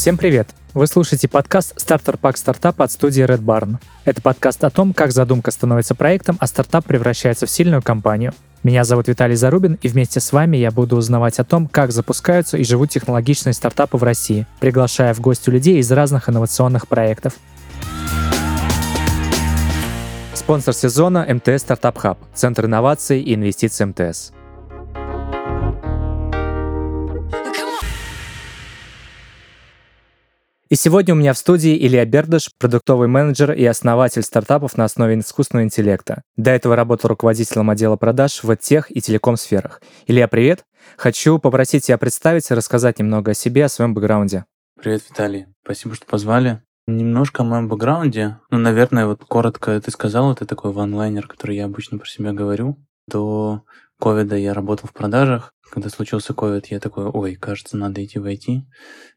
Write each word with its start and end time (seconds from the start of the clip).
Всем 0.00 0.16
привет! 0.16 0.48
Вы 0.72 0.86
слушаете 0.86 1.28
подкаст 1.28 1.78
«Стартер 1.78 2.16
Пак 2.16 2.38
Стартап» 2.38 2.80
от 2.80 2.90
студии 2.90 3.22
Red 3.22 3.42
Barn. 3.42 3.76
Это 4.06 4.22
подкаст 4.22 4.64
о 4.64 4.70
том, 4.70 4.94
как 4.94 5.12
задумка 5.12 5.50
становится 5.50 5.94
проектом, 5.94 6.38
а 6.40 6.46
стартап 6.46 6.86
превращается 6.86 7.44
в 7.44 7.50
сильную 7.50 7.82
компанию. 7.82 8.32
Меня 8.62 8.84
зовут 8.84 9.08
Виталий 9.08 9.36
Зарубин, 9.36 9.78
и 9.82 9.88
вместе 9.88 10.20
с 10.20 10.32
вами 10.32 10.56
я 10.56 10.70
буду 10.70 10.96
узнавать 10.96 11.38
о 11.38 11.44
том, 11.44 11.66
как 11.66 11.92
запускаются 11.92 12.56
и 12.56 12.64
живут 12.64 12.88
технологичные 12.88 13.52
стартапы 13.52 13.98
в 13.98 14.02
России, 14.02 14.46
приглашая 14.58 15.12
в 15.12 15.20
гости 15.20 15.50
людей 15.50 15.76
из 15.76 15.92
разных 15.92 16.30
инновационных 16.30 16.88
проектов. 16.88 17.34
Спонсор 20.32 20.72
сезона– 20.72 21.26
МТС 21.28 21.60
Стартап 21.60 21.98
Хаб, 21.98 22.18
Центр 22.32 22.64
инноваций 22.64 23.20
и 23.20 23.34
инвестиций 23.34 23.84
МТС. 23.84 24.32
И 30.70 30.76
сегодня 30.76 31.14
у 31.14 31.16
меня 31.16 31.32
в 31.32 31.38
студии 31.38 31.76
Илья 31.84 32.04
Бердыш, 32.04 32.50
продуктовый 32.56 33.08
менеджер 33.08 33.50
и 33.50 33.64
основатель 33.64 34.22
стартапов 34.22 34.76
на 34.76 34.84
основе 34.84 35.18
искусственного 35.18 35.64
интеллекта. 35.64 36.22
До 36.36 36.52
этого 36.52 36.76
работал 36.76 37.08
руководителем 37.08 37.70
отдела 37.70 37.96
продаж 37.96 38.44
в 38.44 38.56
тех 38.56 38.96
и 38.96 39.00
телеком 39.00 39.36
сферах. 39.36 39.82
Илья, 40.06 40.28
привет! 40.28 40.64
Хочу 40.96 41.40
попросить 41.40 41.86
тебя 41.86 41.98
представить 41.98 42.48
и 42.48 42.54
рассказать 42.54 43.00
немного 43.00 43.32
о 43.32 43.34
себе, 43.34 43.64
о 43.64 43.68
своем 43.68 43.94
бэкграунде. 43.94 44.44
Привет, 44.80 45.02
Виталий. 45.10 45.46
Спасибо, 45.64 45.96
что 45.96 46.06
позвали. 46.06 46.62
Немножко 46.86 47.42
о 47.42 47.46
моем 47.46 47.66
бэкграунде. 47.66 48.38
Ну, 48.50 48.58
наверное, 48.58 49.06
вот 49.06 49.24
коротко 49.24 49.80
ты 49.80 49.90
сказал, 49.90 50.30
это 50.30 50.46
такой 50.46 50.70
ванлайнер, 50.70 51.26
который 51.26 51.56
я 51.56 51.64
обычно 51.64 51.98
про 51.98 52.06
себя 52.06 52.32
говорю. 52.32 52.78
До 53.08 53.64
ковида 53.98 54.36
я 54.36 54.54
работал 54.54 54.88
в 54.88 54.92
продажах. 54.92 55.52
Когда 55.68 55.88
случился 55.88 56.32
ковид, 56.32 56.66
я 56.66 56.78
такой, 56.78 57.06
ой, 57.06 57.34
кажется, 57.34 57.76
надо 57.76 58.04
идти 58.04 58.20
в 58.20 58.26
IT. 58.26 58.60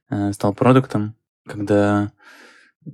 Э, 0.10 0.34
стал 0.34 0.56
продуктом, 0.56 1.16
когда 1.48 2.12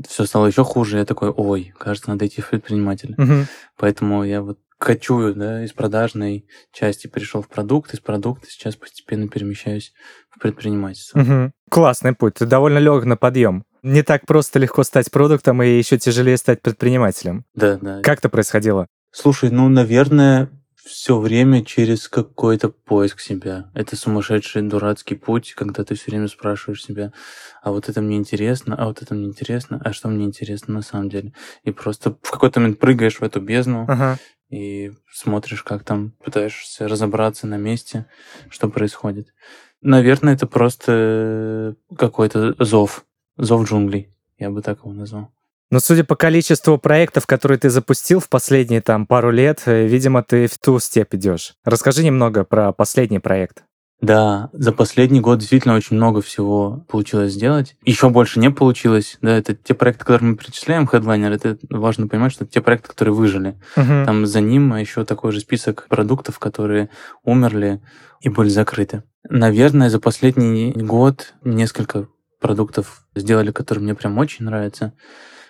все 0.08 0.26
стало 0.26 0.48
еще 0.48 0.64
хуже, 0.64 0.98
я 0.98 1.06
такой, 1.06 1.30
ой, 1.30 1.74
кажется, 1.78 2.10
надо 2.10 2.28
идти 2.28 2.42
в 2.42 2.50
предпринимателя. 2.50 3.16
Угу. 3.18 3.46
Поэтому 3.78 4.24
я 4.24 4.42
вот 4.42 4.60
кочую, 4.78 5.36
да, 5.36 5.64
из 5.64 5.74
продажной 5.74 6.48
части 6.72 7.08
пришел 7.08 7.42
в 7.42 7.50
продукт, 7.50 7.94
из 7.94 8.00
продукта 8.00 8.48
сейчас 8.50 8.76
постепенно 8.76 9.28
перемещаюсь 9.28 9.94
в 10.30 10.40
предпринимательство. 10.40 11.20
Угу. 11.20 11.52
Классный 11.70 12.14
путь, 12.14 12.36
ты 12.36 12.46
довольно 12.46 12.78
лег 12.78 13.04
на 13.06 13.18
подъем. 13.18 13.64
Не 13.84 14.04
так 14.04 14.26
просто 14.26 14.60
легко 14.60 14.84
стать 14.84 15.10
продуктом, 15.12 15.64
и 15.64 15.70
еще 15.70 15.98
тяжелее 15.98 16.38
стать 16.38 16.62
предпринимателем. 16.62 17.46
Да, 17.54 17.78
да. 17.82 18.02
Как 18.02 18.20
это 18.20 18.30
происходило? 18.30 18.88
Слушай, 19.12 19.52
ну, 19.52 19.70
наверное, 19.70 20.50
все 20.90 21.20
время 21.20 21.64
через 21.64 22.10
какой-то 22.10 22.70
поиск 22.70 23.20
себя. 23.20 23.70
Это 23.76 23.96
сумасшедший 23.96 24.64
дурацкий 24.64 25.16
путь, 25.16 25.54
когда 25.54 25.84
ты 25.84 25.94
все 25.94 26.10
время 26.10 26.28
спрашиваешь 26.28 26.84
себя, 26.84 27.14
а 27.62 27.72
вот 27.72 27.90
это 27.90 28.02
мне 28.02 28.18
интересно, 28.18 28.76
а 28.76 28.88
вот 28.88 29.02
это 29.02 29.14
мне 29.14 29.28
интересно, 29.28 29.80
а 29.86 29.94
что 29.94 30.10
мне 30.10 30.26
интересно 30.26 30.74
на 30.74 30.82
самом 30.82 31.10
деле. 31.10 31.34
И 31.64 31.72
просто 31.72 32.18
в 32.24 32.32
какой-то 32.32 32.60
момент 32.60 32.80
прыгаешь 32.80 33.20
в 33.20 33.24
эту 33.24 33.40
бездну 33.40 33.86
ага. 33.88 34.18
и 34.50 34.92
смотришь, 35.14 35.64
как 35.64 35.84
там 35.84 36.12
пытаешься 36.24 36.88
разобраться 36.88 37.46
на 37.46 37.58
месте, 37.58 38.08
что 38.50 38.68
происходит. 38.68 39.34
Наверное, 39.82 40.34
это 40.34 40.48
просто 40.48 41.76
какой-то 41.96 42.56
зов, 42.64 43.06
зов 43.38 43.70
джунглей, 43.70 44.10
я 44.40 44.50
бы 44.50 44.64
так 44.64 44.80
его 44.80 44.92
назвал. 44.92 45.32
Но 45.72 45.80
судя 45.80 46.04
по 46.04 46.16
количеству 46.16 46.78
проектов, 46.78 47.28
которые 47.28 47.60
ты 47.60 47.70
запустил 47.70 48.20
в 48.20 48.30
последние 48.30 48.82
там 48.82 49.06
пару 49.06 49.32
лет, 49.32 49.62
э, 49.66 49.86
видимо, 49.86 50.24
ты 50.24 50.48
в 50.48 50.58
ту 50.58 50.80
степь 50.80 51.14
идешь. 51.14 51.54
Расскажи 51.64 52.04
немного 52.04 52.44
про 52.44 52.72
последний 52.74 53.20
проект. 53.20 53.64
Да, 54.02 54.50
за 54.54 54.72
последний 54.72 55.20
год 55.20 55.40
действительно 55.40 55.76
очень 55.76 55.98
много 55.98 56.22
всего 56.22 56.86
получилось 56.88 57.34
сделать. 57.34 57.76
Еще 57.84 58.10
больше 58.10 58.40
не 58.40 58.50
получилось. 58.50 59.18
Да, 59.22 59.38
это 59.38 59.54
те 59.54 59.74
проекты, 59.74 60.06
которые 60.06 60.32
мы 60.32 60.38
перечисляем, 60.38 60.86
Headliner, 60.86 61.34
это 61.34 61.58
важно 61.70 62.08
понимать, 62.08 62.32
что 62.32 62.46
это 62.46 62.54
те 62.54 62.62
проекты, 62.62 62.88
которые 62.88 63.14
выжили. 63.14 63.60
Uh-huh. 63.76 64.06
Там 64.06 64.26
за 64.26 64.40
ним 64.40 64.74
еще 64.76 65.04
такой 65.04 65.34
же 65.34 65.42
список 65.42 65.88
продуктов, 65.90 66.40
которые 66.40 66.90
умерли 67.24 67.82
и 68.22 68.30
были 68.30 68.48
закрыты. 68.48 69.04
Наверное, 69.28 69.90
за 69.90 70.00
последний 70.00 70.72
год 70.72 71.34
несколько 71.44 72.08
продуктов 72.40 73.04
сделали, 73.16 73.52
которые 73.52 73.84
мне 73.84 73.96
прям 73.96 74.18
очень 74.18 74.46
нравятся. 74.46 74.94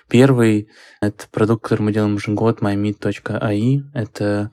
Первый— 0.10 0.70
это 1.02 1.28
продукт, 1.32 1.64
который 1.64 1.84
мы 1.84 1.94
делаем 1.94 2.16
уже 2.16 2.32
год, 2.32 2.62
mymeet.ai. 2.62 3.82
Это 3.94 4.52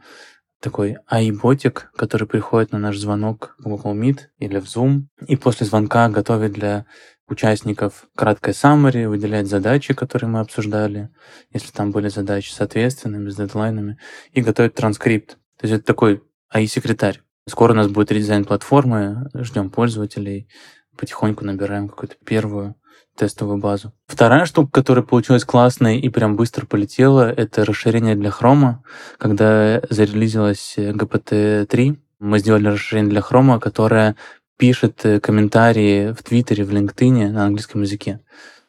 такой 0.61 0.99
AI-ботик, 1.11 1.91
который 1.97 2.29
приходит 2.29 2.73
на 2.73 2.79
наш 2.79 2.99
звонок 2.99 3.57
в 3.59 3.69
Google 3.69 3.95
Meet 3.95 4.19
или 4.39 4.61
в 4.61 4.65
Zoom, 4.65 5.05
и 5.27 5.37
после 5.37 5.67
звонка 5.67 6.09
готовит 6.11 6.53
для 6.53 6.85
участников 7.27 8.07
краткое 8.15 8.53
summary, 8.53 9.09
выделяет 9.09 9.49
задачи, 9.49 9.95
которые 9.95 10.29
мы 10.29 10.41
обсуждали, 10.41 11.09
если 11.53 11.73
там 11.73 11.91
были 11.91 12.09
задачи 12.09 12.53
соответственными, 12.53 13.31
с 13.31 13.37
дедлайнами, 13.37 13.99
и 14.33 14.43
готовит 14.43 14.75
транскрипт. 14.75 15.39
То 15.59 15.67
есть 15.67 15.75
это 15.75 15.85
такой 15.85 16.23
AI-секретарь. 16.55 17.23
Скоро 17.49 17.73
у 17.73 17.77
нас 17.77 17.89
будет 17.89 18.13
редизайн 18.13 18.45
платформы, 18.45 19.31
ждем 19.35 19.71
пользователей, 19.71 20.49
потихоньку 20.99 21.45
набираем 21.45 21.89
какую-то 21.89 22.17
первую 22.25 22.75
тестовую 23.17 23.59
базу. 23.59 23.93
Вторая 24.07 24.47
штука, 24.47 24.71
которая 24.71 25.05
получилась 25.05 25.45
классной 25.45 25.99
и 25.99 26.09
прям 26.09 26.37
быстро 26.37 26.67
полетела, 26.67 27.31
это 27.31 27.65
расширение 27.65 28.15
для 28.15 28.31
хрома. 28.31 28.83
Когда 29.19 29.81
зарелизилась 29.91 30.75
GPT-3, 30.77 31.97
мы 32.21 32.39
сделали 32.39 32.69
расширение 32.69 33.11
для 33.11 33.21
хрома, 33.21 33.61
которое 33.61 34.17
пишет 34.57 35.05
э, 35.05 35.21
комментарии 35.21 36.13
в 36.13 36.23
Твиттере, 36.23 36.65
в 36.65 36.71
LinkedIn 36.71 37.31
на 37.31 37.45
английском 37.45 37.83
языке. 37.83 38.21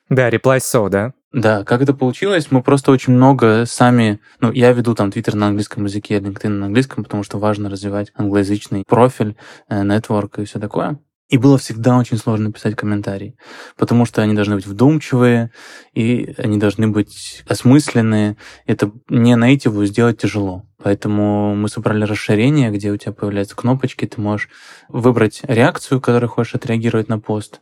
Да, 0.10 0.30
reply 0.30 0.58
so, 0.58 0.90
да? 0.90 1.14
Да, 1.34 1.64
как 1.64 1.82
это 1.82 1.94
получилось? 1.94 2.48
Мы 2.52 2.64
просто 2.64 2.92
очень 2.92 3.14
много 3.14 3.66
сами... 3.66 4.20
Ну, 4.40 4.52
я 4.52 4.72
веду 4.72 4.96
там 4.96 5.12
Твиттер 5.12 5.36
на 5.36 5.48
английском 5.48 5.86
языке, 5.86 6.18
LinkedIn 6.18 6.50
на 6.50 6.66
английском, 6.68 7.04
потому 7.04 7.24
что 7.24 7.38
важно 7.38 7.70
развивать 7.70 8.12
англоязычный 8.16 8.84
профиль, 8.88 9.36
нетворк 9.70 10.40
и 10.40 10.46
все 10.46 10.60
такое. 10.60 11.00
И 11.30 11.38
было 11.38 11.58
всегда 11.58 11.98
очень 11.98 12.18
сложно 12.18 12.54
писать 12.54 12.76
комментарии, 12.76 13.36
потому 13.76 14.06
что 14.06 14.22
они 14.22 14.34
должны 14.34 14.56
быть 14.56 14.66
вдумчивые, 14.66 15.52
и 15.94 16.34
они 16.38 16.58
должны 16.58 16.88
быть 16.88 17.44
осмысленные. 17.48 18.38
Это 18.66 18.92
не 19.10 19.36
native 19.36 19.86
сделать 19.88 20.20
тяжело. 20.20 20.66
Поэтому 20.82 21.54
мы 21.54 21.68
собрали 21.68 22.06
расширение, 22.06 22.72
где 22.72 22.92
у 22.92 22.98
тебя 22.98 23.12
появляются 23.12 23.58
кнопочки, 23.58 24.06
ты 24.06 24.22
можешь 24.22 24.48
выбрать 24.88 25.42
реакцию, 25.44 26.00
которую 26.00 26.30
хочешь 26.30 26.56
отреагировать 26.56 27.10
на 27.10 27.20
пост. 27.20 27.60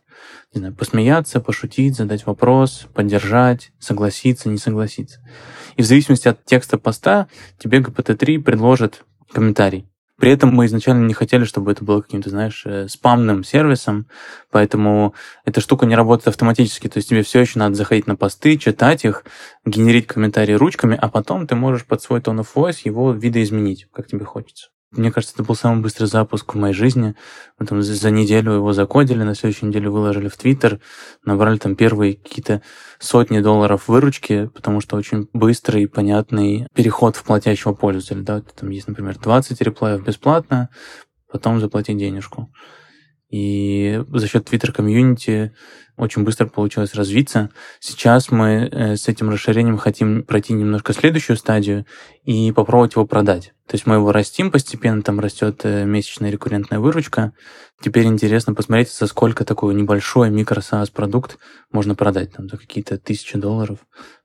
Не 0.54 0.60
знаю, 0.60 0.74
посмеяться, 0.74 1.40
пошутить, 1.40 1.96
задать 1.96 2.24
вопрос, 2.24 2.86
поддержать, 2.94 3.72
согласиться, 3.80 4.48
не 4.48 4.58
согласиться. 4.58 5.20
И 5.76 5.82
в 5.82 5.86
зависимости 5.86 6.28
от 6.28 6.44
текста 6.44 6.78
поста 6.78 7.26
тебе 7.58 7.80
GPT-3 7.80 8.40
предложит 8.42 9.04
комментарий. 9.32 9.88
При 10.18 10.30
этом 10.30 10.54
мы 10.54 10.66
изначально 10.66 11.06
не 11.06 11.14
хотели, 11.14 11.44
чтобы 11.44 11.72
это 11.72 11.84
было 11.84 12.00
каким-то, 12.00 12.30
знаешь, 12.30 12.62
э, 12.64 12.88
спамным 12.88 13.44
сервисом, 13.44 14.06
поэтому 14.50 15.14
эта 15.44 15.60
штука 15.60 15.84
не 15.84 15.94
работает 15.94 16.28
автоматически. 16.28 16.88
То 16.88 16.98
есть 16.98 17.10
тебе 17.10 17.22
все 17.22 17.40
еще 17.40 17.58
надо 17.58 17.74
заходить 17.74 18.06
на 18.06 18.16
посты, 18.16 18.56
читать 18.56 19.04
их, 19.04 19.24
генерить 19.66 20.06
комментарии 20.06 20.54
ручками, 20.54 20.98
а 21.00 21.08
потом 21.08 21.46
ты 21.46 21.54
можешь 21.54 21.84
под 21.84 22.02
свой 22.02 22.20
tone 22.20 22.40
of 22.40 22.48
voice 22.54 22.80
его 22.84 23.12
видоизменить, 23.12 23.88
как 23.92 24.06
тебе 24.06 24.24
хочется. 24.24 24.68
Мне 24.96 25.12
кажется, 25.12 25.34
это 25.36 25.44
был 25.44 25.54
самый 25.54 25.82
быстрый 25.82 26.06
запуск 26.06 26.54
в 26.54 26.58
моей 26.58 26.74
жизни. 26.74 27.14
Мы 27.58 27.66
там 27.66 27.82
за 27.82 28.10
неделю 28.10 28.52
его 28.52 28.72
закодили, 28.72 29.22
на 29.22 29.34
следующей 29.34 29.66
неделе 29.66 29.90
выложили 29.90 30.28
в 30.28 30.36
Твиттер, 30.36 30.80
набрали 31.24 31.58
там 31.58 31.76
первые 31.76 32.14
какие-то 32.14 32.62
сотни 32.98 33.40
долларов 33.40 33.88
выручки, 33.88 34.46
потому 34.54 34.80
что 34.80 34.96
очень 34.96 35.28
быстрый 35.32 35.82
и 35.84 35.86
понятный 35.86 36.66
переход 36.74 37.16
в 37.16 37.24
платящего 37.24 37.72
пользователя. 37.72 38.22
Да? 38.22 38.40
Там 38.40 38.70
есть, 38.70 38.88
например, 38.88 39.18
20 39.18 39.60
реплаев 39.60 40.04
бесплатно, 40.04 40.70
потом 41.30 41.60
заплатить 41.60 41.98
денежку. 41.98 42.50
И 43.28 44.02
за 44.08 44.28
счет 44.28 44.48
Twitter 44.48 44.72
комьюнити 44.72 45.52
очень 45.96 46.22
быстро 46.22 46.46
получилось 46.46 46.94
развиться. 46.94 47.50
Сейчас 47.80 48.30
мы 48.30 48.68
э, 48.70 48.96
с 48.96 49.08
этим 49.08 49.30
расширением 49.30 49.78
хотим 49.78 50.22
пройти 50.22 50.52
немножко 50.52 50.92
следующую 50.92 51.36
стадию 51.36 51.86
и 52.24 52.52
попробовать 52.52 52.94
его 52.94 53.06
продать. 53.06 53.54
То 53.66 53.74
есть 53.74 53.86
мы 53.86 53.96
его 53.96 54.12
растим 54.12 54.50
постепенно, 54.50 55.02
там 55.02 55.18
растет 55.18 55.62
э, 55.64 55.84
месячная 55.84 56.30
рекуррентная 56.30 56.78
выручка. 56.78 57.32
Теперь 57.80 58.06
интересно 58.06 58.54
посмотреть, 58.54 58.92
за 58.92 59.06
сколько 59.06 59.44
такой 59.44 59.74
небольшой 59.74 60.30
микро 60.30 60.62
продукт 60.92 61.38
можно 61.72 61.94
продать, 61.94 62.32
там 62.32 62.48
за 62.48 62.58
какие-то 62.58 62.98
тысячи 62.98 63.38
долларов. 63.38 63.78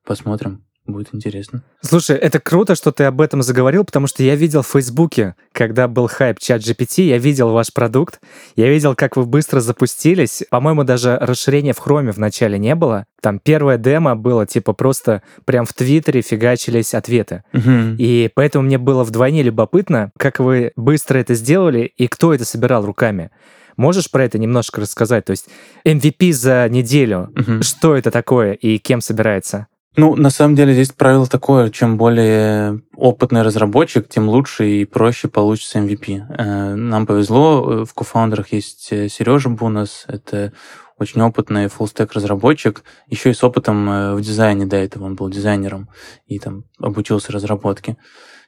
Посмотрим 0.06 0.66
будет 0.92 1.10
интересно. 1.14 1.64
Слушай, 1.82 2.18
это 2.18 2.40
круто, 2.40 2.76
что 2.76 2.92
ты 2.92 3.06
об 3.06 3.22
этом 3.22 3.42
заговорил, 3.42 3.84
потому 3.84 4.08
что 4.08 4.24
я 4.24 4.36
видел 4.36 4.62
в 4.62 4.68
Фейсбуке, 4.68 5.36
когда 5.52 5.88
был 5.88 6.08
хайп 6.08 6.40
чат 6.40 6.62
GPT, 6.62 7.04
я 7.04 7.18
видел 7.18 7.50
ваш 7.52 7.74
продукт, 7.74 8.20
я 8.56 8.70
видел, 8.70 8.96
как 8.96 9.18
вы 9.18 9.26
быстро 9.26 9.60
запустились. 9.60 10.44
По-моему, 10.50 10.84
даже 10.84 11.18
расширения 11.20 11.74
в 11.74 11.80
хроме 11.80 12.12
вначале 12.12 12.60
не 12.60 12.76
было. 12.76 13.06
Там 13.22 13.40
первое 13.40 13.78
демо 13.78 14.16
было, 14.16 14.46
типа, 14.46 14.74
просто 14.74 15.22
прям 15.46 15.66
в 15.66 15.74
Твиттере 15.74 16.22
фигачились 16.22 16.94
ответы. 16.94 17.44
Мгм. 17.54 17.96
И 17.98 18.30
поэтому 18.34 18.66
мне 18.66 18.78
было 18.78 19.04
вдвойне 19.04 19.44
любопытно, 19.44 20.12
как 20.18 20.40
вы 20.40 20.72
быстро 20.76 21.18
это 21.20 21.34
сделали 21.36 21.92
и 21.98 22.08
кто 22.08 22.34
это 22.34 22.46
собирал 22.46 22.86
руками. 22.86 23.30
Можешь 23.78 24.12
про 24.12 24.26
это 24.26 24.38
немножко 24.38 24.82
рассказать? 24.82 25.26
То 25.26 25.32
есть 25.32 25.48
MVP 25.86 26.34
за 26.34 26.68
неделю, 26.70 27.30
Мгм. 27.36 27.64
что 27.64 27.96
это 27.96 28.12
такое 28.12 28.54
и 28.54 28.78
кем 28.78 29.02
собирается? 29.02 29.68
Ну, 29.98 30.16
на 30.16 30.30
самом 30.30 30.56
деле 30.56 30.74
здесь 30.74 30.92
правило 30.92 31.28
такое, 31.28 31.70
чем 31.70 31.98
более 31.98 32.82
опытный 32.96 33.42
разработчик, 33.42 34.08
тем 34.08 34.30
лучше 34.30 34.70
и 34.70 34.86
проще 34.86 35.28
получится 35.28 35.80
MVP. 35.80 36.22
Э, 36.30 36.76
Нам 36.76 37.06
повезло, 37.06 37.82
э, 37.82 37.86
в 37.86 37.94
кофаундерах 37.94 38.54
есть 38.54 38.84
Сережа 38.86 39.50
Бунас, 39.50 40.06
это 40.08 40.54
очень 41.02 41.22
опытный 41.22 41.68
фуллстек 41.68 42.14
разработчик, 42.14 42.84
еще 43.08 43.32
и 43.32 43.34
с 43.34 43.44
опытом 43.44 43.90
э, 43.90 44.16
в 44.16 44.22
дизайне 44.22 44.68
до 44.68 44.78
этого, 44.78 45.06
он 45.06 45.16
был 45.16 45.30
дизайнером 45.30 45.90
и 46.28 46.38
там 46.38 46.64
обучился 46.80 47.32
разработке. 47.32 47.98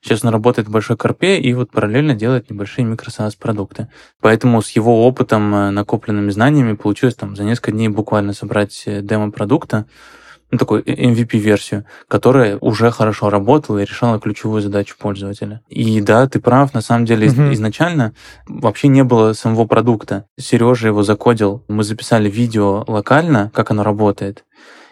Сейчас 0.02 0.24
он 0.24 0.30
работает 0.32 0.68
в 0.68 0.72
большой 0.72 0.96
корпе 0.96 1.40
и 1.40 1.54
вот 1.54 1.72
параллельно 1.72 2.14
делает 2.14 2.52
небольшие 2.52 2.86
микросаас 2.86 3.36
продукты. 3.36 3.88
Поэтому 4.22 4.62
с 4.62 4.70
его 4.70 5.08
опытом, 5.08 5.56
э, 5.56 5.70
накопленными 5.72 6.30
знаниями 6.30 6.74
получилось 6.74 7.16
там 7.16 7.36
за 7.36 7.44
несколько 7.44 7.72
дней 7.72 7.90
буквально 7.90 8.34
собрать 8.34 8.84
э, 8.86 9.02
демо 9.02 9.32
продукта, 9.32 9.88
ну, 10.54 10.58
такую 10.60 10.84
MVP-версию, 10.84 11.86
которая 12.08 12.58
уже 12.60 12.92
хорошо 12.92 13.30
работала 13.32 13.80
и 13.80 13.86
решала 13.86 14.20
ключевую 14.20 14.62
задачу 14.62 14.96
пользователя. 15.00 15.62
И 15.68 16.00
да, 16.00 16.28
ты 16.28 16.40
прав, 16.40 16.74
на 16.76 16.82
самом 16.82 17.06
деле 17.06 17.26
из- 17.26 17.36
Мгм. 17.36 17.54
изначально 17.54 18.14
вообще 18.48 18.88
не 18.88 19.04
было 19.04 19.34
самого 19.34 19.66
продукта. 19.66 20.26
Сережа 20.40 20.90
его 20.90 21.02
закодил, 21.02 21.64
мы 21.68 21.84
записали 21.84 22.30
видео 22.30 22.84
локально, 22.88 23.52
как 23.54 23.72
оно 23.72 23.84
работает, 23.84 24.46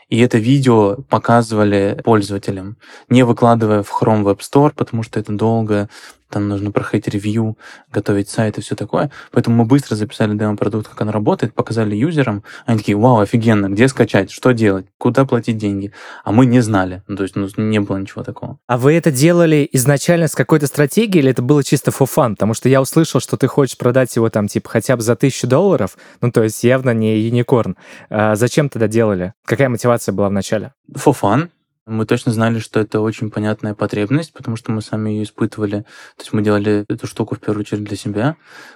и 0.09 0.19
это 0.19 0.39
видео 0.39 0.97
показывали 1.09 2.01
пользователям, 2.03 2.77
не 3.09 3.21
выкладывая 3.23 3.83
в 3.83 3.89
Chrome 3.91 4.23
Web 4.23 4.39
Store, 4.39 4.73
потому 4.75 5.03
что 5.03 5.19
это 5.19 5.31
долго, 5.31 5.89
там 6.31 6.47
нужно 6.47 6.71
проходить 6.71 7.07
ревью, 7.07 7.57
готовить 7.91 8.29
сайт 8.29 8.57
и 8.57 8.61
все 8.61 8.75
такое. 8.75 9.11
Поэтому 9.31 9.57
мы 9.57 9.65
быстро 9.65 9.95
записали 9.95 10.35
демо-продукт, 10.35 10.87
как 10.87 11.01
он 11.01 11.09
работает, 11.09 11.53
показали 11.53 11.95
юзерам. 11.95 12.43
Они 12.65 12.79
такие, 12.79 12.97
вау, 12.97 13.19
офигенно, 13.19 13.67
где 13.69 13.87
скачать, 13.87 14.31
что 14.31 14.51
делать, 14.51 14.87
куда 14.97 15.25
платить 15.25 15.57
деньги. 15.57 15.93
А 16.23 16.31
мы 16.31 16.45
не 16.45 16.61
знали, 16.61 17.03
ну, 17.07 17.17
то 17.17 17.23
есть 17.23 17.35
ну, 17.35 17.47
не 17.57 17.79
было 17.79 17.97
ничего 17.97 18.23
такого. 18.23 18.57
А 18.67 18.77
вы 18.77 18.93
это 18.93 19.11
делали 19.11 19.67
изначально 19.71 20.27
с 20.27 20.35
какой-то 20.35 20.67
стратегией 20.67 21.21
или 21.21 21.31
это 21.31 21.41
было 21.41 21.63
чисто 21.63 21.91
for 21.91 22.07
fun? 22.07 22.31
Потому 22.31 22.53
что 22.53 22.69
я 22.69 22.81
услышал, 22.81 23.19
что 23.19 23.37
ты 23.37 23.47
хочешь 23.47 23.77
продать 23.77 24.15
его 24.15 24.29
там 24.29 24.47
типа 24.47 24.69
хотя 24.69 24.95
бы 24.95 25.01
за 25.01 25.15
тысячу 25.15 25.47
долларов, 25.47 25.97
ну 26.21 26.31
то 26.31 26.43
есть 26.43 26.63
явно 26.63 26.93
не 26.93 27.19
юникорн. 27.19 27.75
А 28.09 28.35
зачем 28.35 28.69
тогда 28.69 28.87
делали? 28.87 29.33
Какая 29.45 29.69
мотивация 29.69 30.13
была 30.13 30.29
в 30.29 30.31
начале? 30.31 30.73
For 30.93 31.15
fun. 31.19 31.49
Мы 31.87 32.05
точно 32.05 32.31
знали, 32.31 32.59
что 32.59 32.79
это 32.79 33.01
очень 33.01 33.31
понятная 33.31 33.73
потребность, 33.73 34.33
потому 34.33 34.55
что 34.55 34.71
мы 34.71 34.83
сами 34.83 35.09
ее 35.09 35.23
испытывали. 35.23 35.81
То 36.15 36.21
есть 36.21 36.31
мы 36.31 36.43
делали 36.43 36.85
эту 36.87 37.07
штуку 37.07 37.35
в 37.35 37.39
первую 37.39 37.61
очередь 37.61 37.83
для 37.83 37.97
себя. 37.97 38.35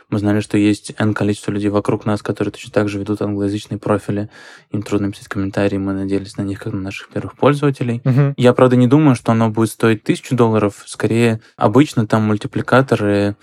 Мы 0.10 0.18
знали, 0.18 0.40
что 0.40 0.58
есть 0.58 0.92
N 0.98 1.14
количество 1.14 1.52
людей 1.52 1.70
вокруг 1.70 2.06
нас, 2.08 2.24
которые 2.24 2.52
точно 2.52 2.72
так 2.72 2.90
же 2.90 2.98
ведут 2.98 3.22
англоязычные 3.22 3.78
профили. 3.78 4.30
Им 4.72 4.82
трудно 4.82 5.12
писать 5.12 5.28
комментарии, 5.28 5.78
мы 5.78 5.94
надеялись 5.94 6.38
на 6.38 6.42
них, 6.42 6.60
как 6.60 6.74
на 6.74 6.82
наших 6.82 7.10
первых 7.10 7.36
пользователей. 7.36 8.02
Мгм. 8.04 8.34
Я, 8.38 8.54
правда, 8.54 8.76
не 8.76 8.88
думаю, 8.88 9.16
что 9.16 9.34
оно 9.34 9.52
будет 9.52 9.70
стоить 9.70 10.04
тысячу 10.04 10.36
долларов. 10.36 10.84
Скорее, 10.88 11.42
обычно 11.58 12.08
там 12.08 12.24
мультипликаторы 12.24 13.36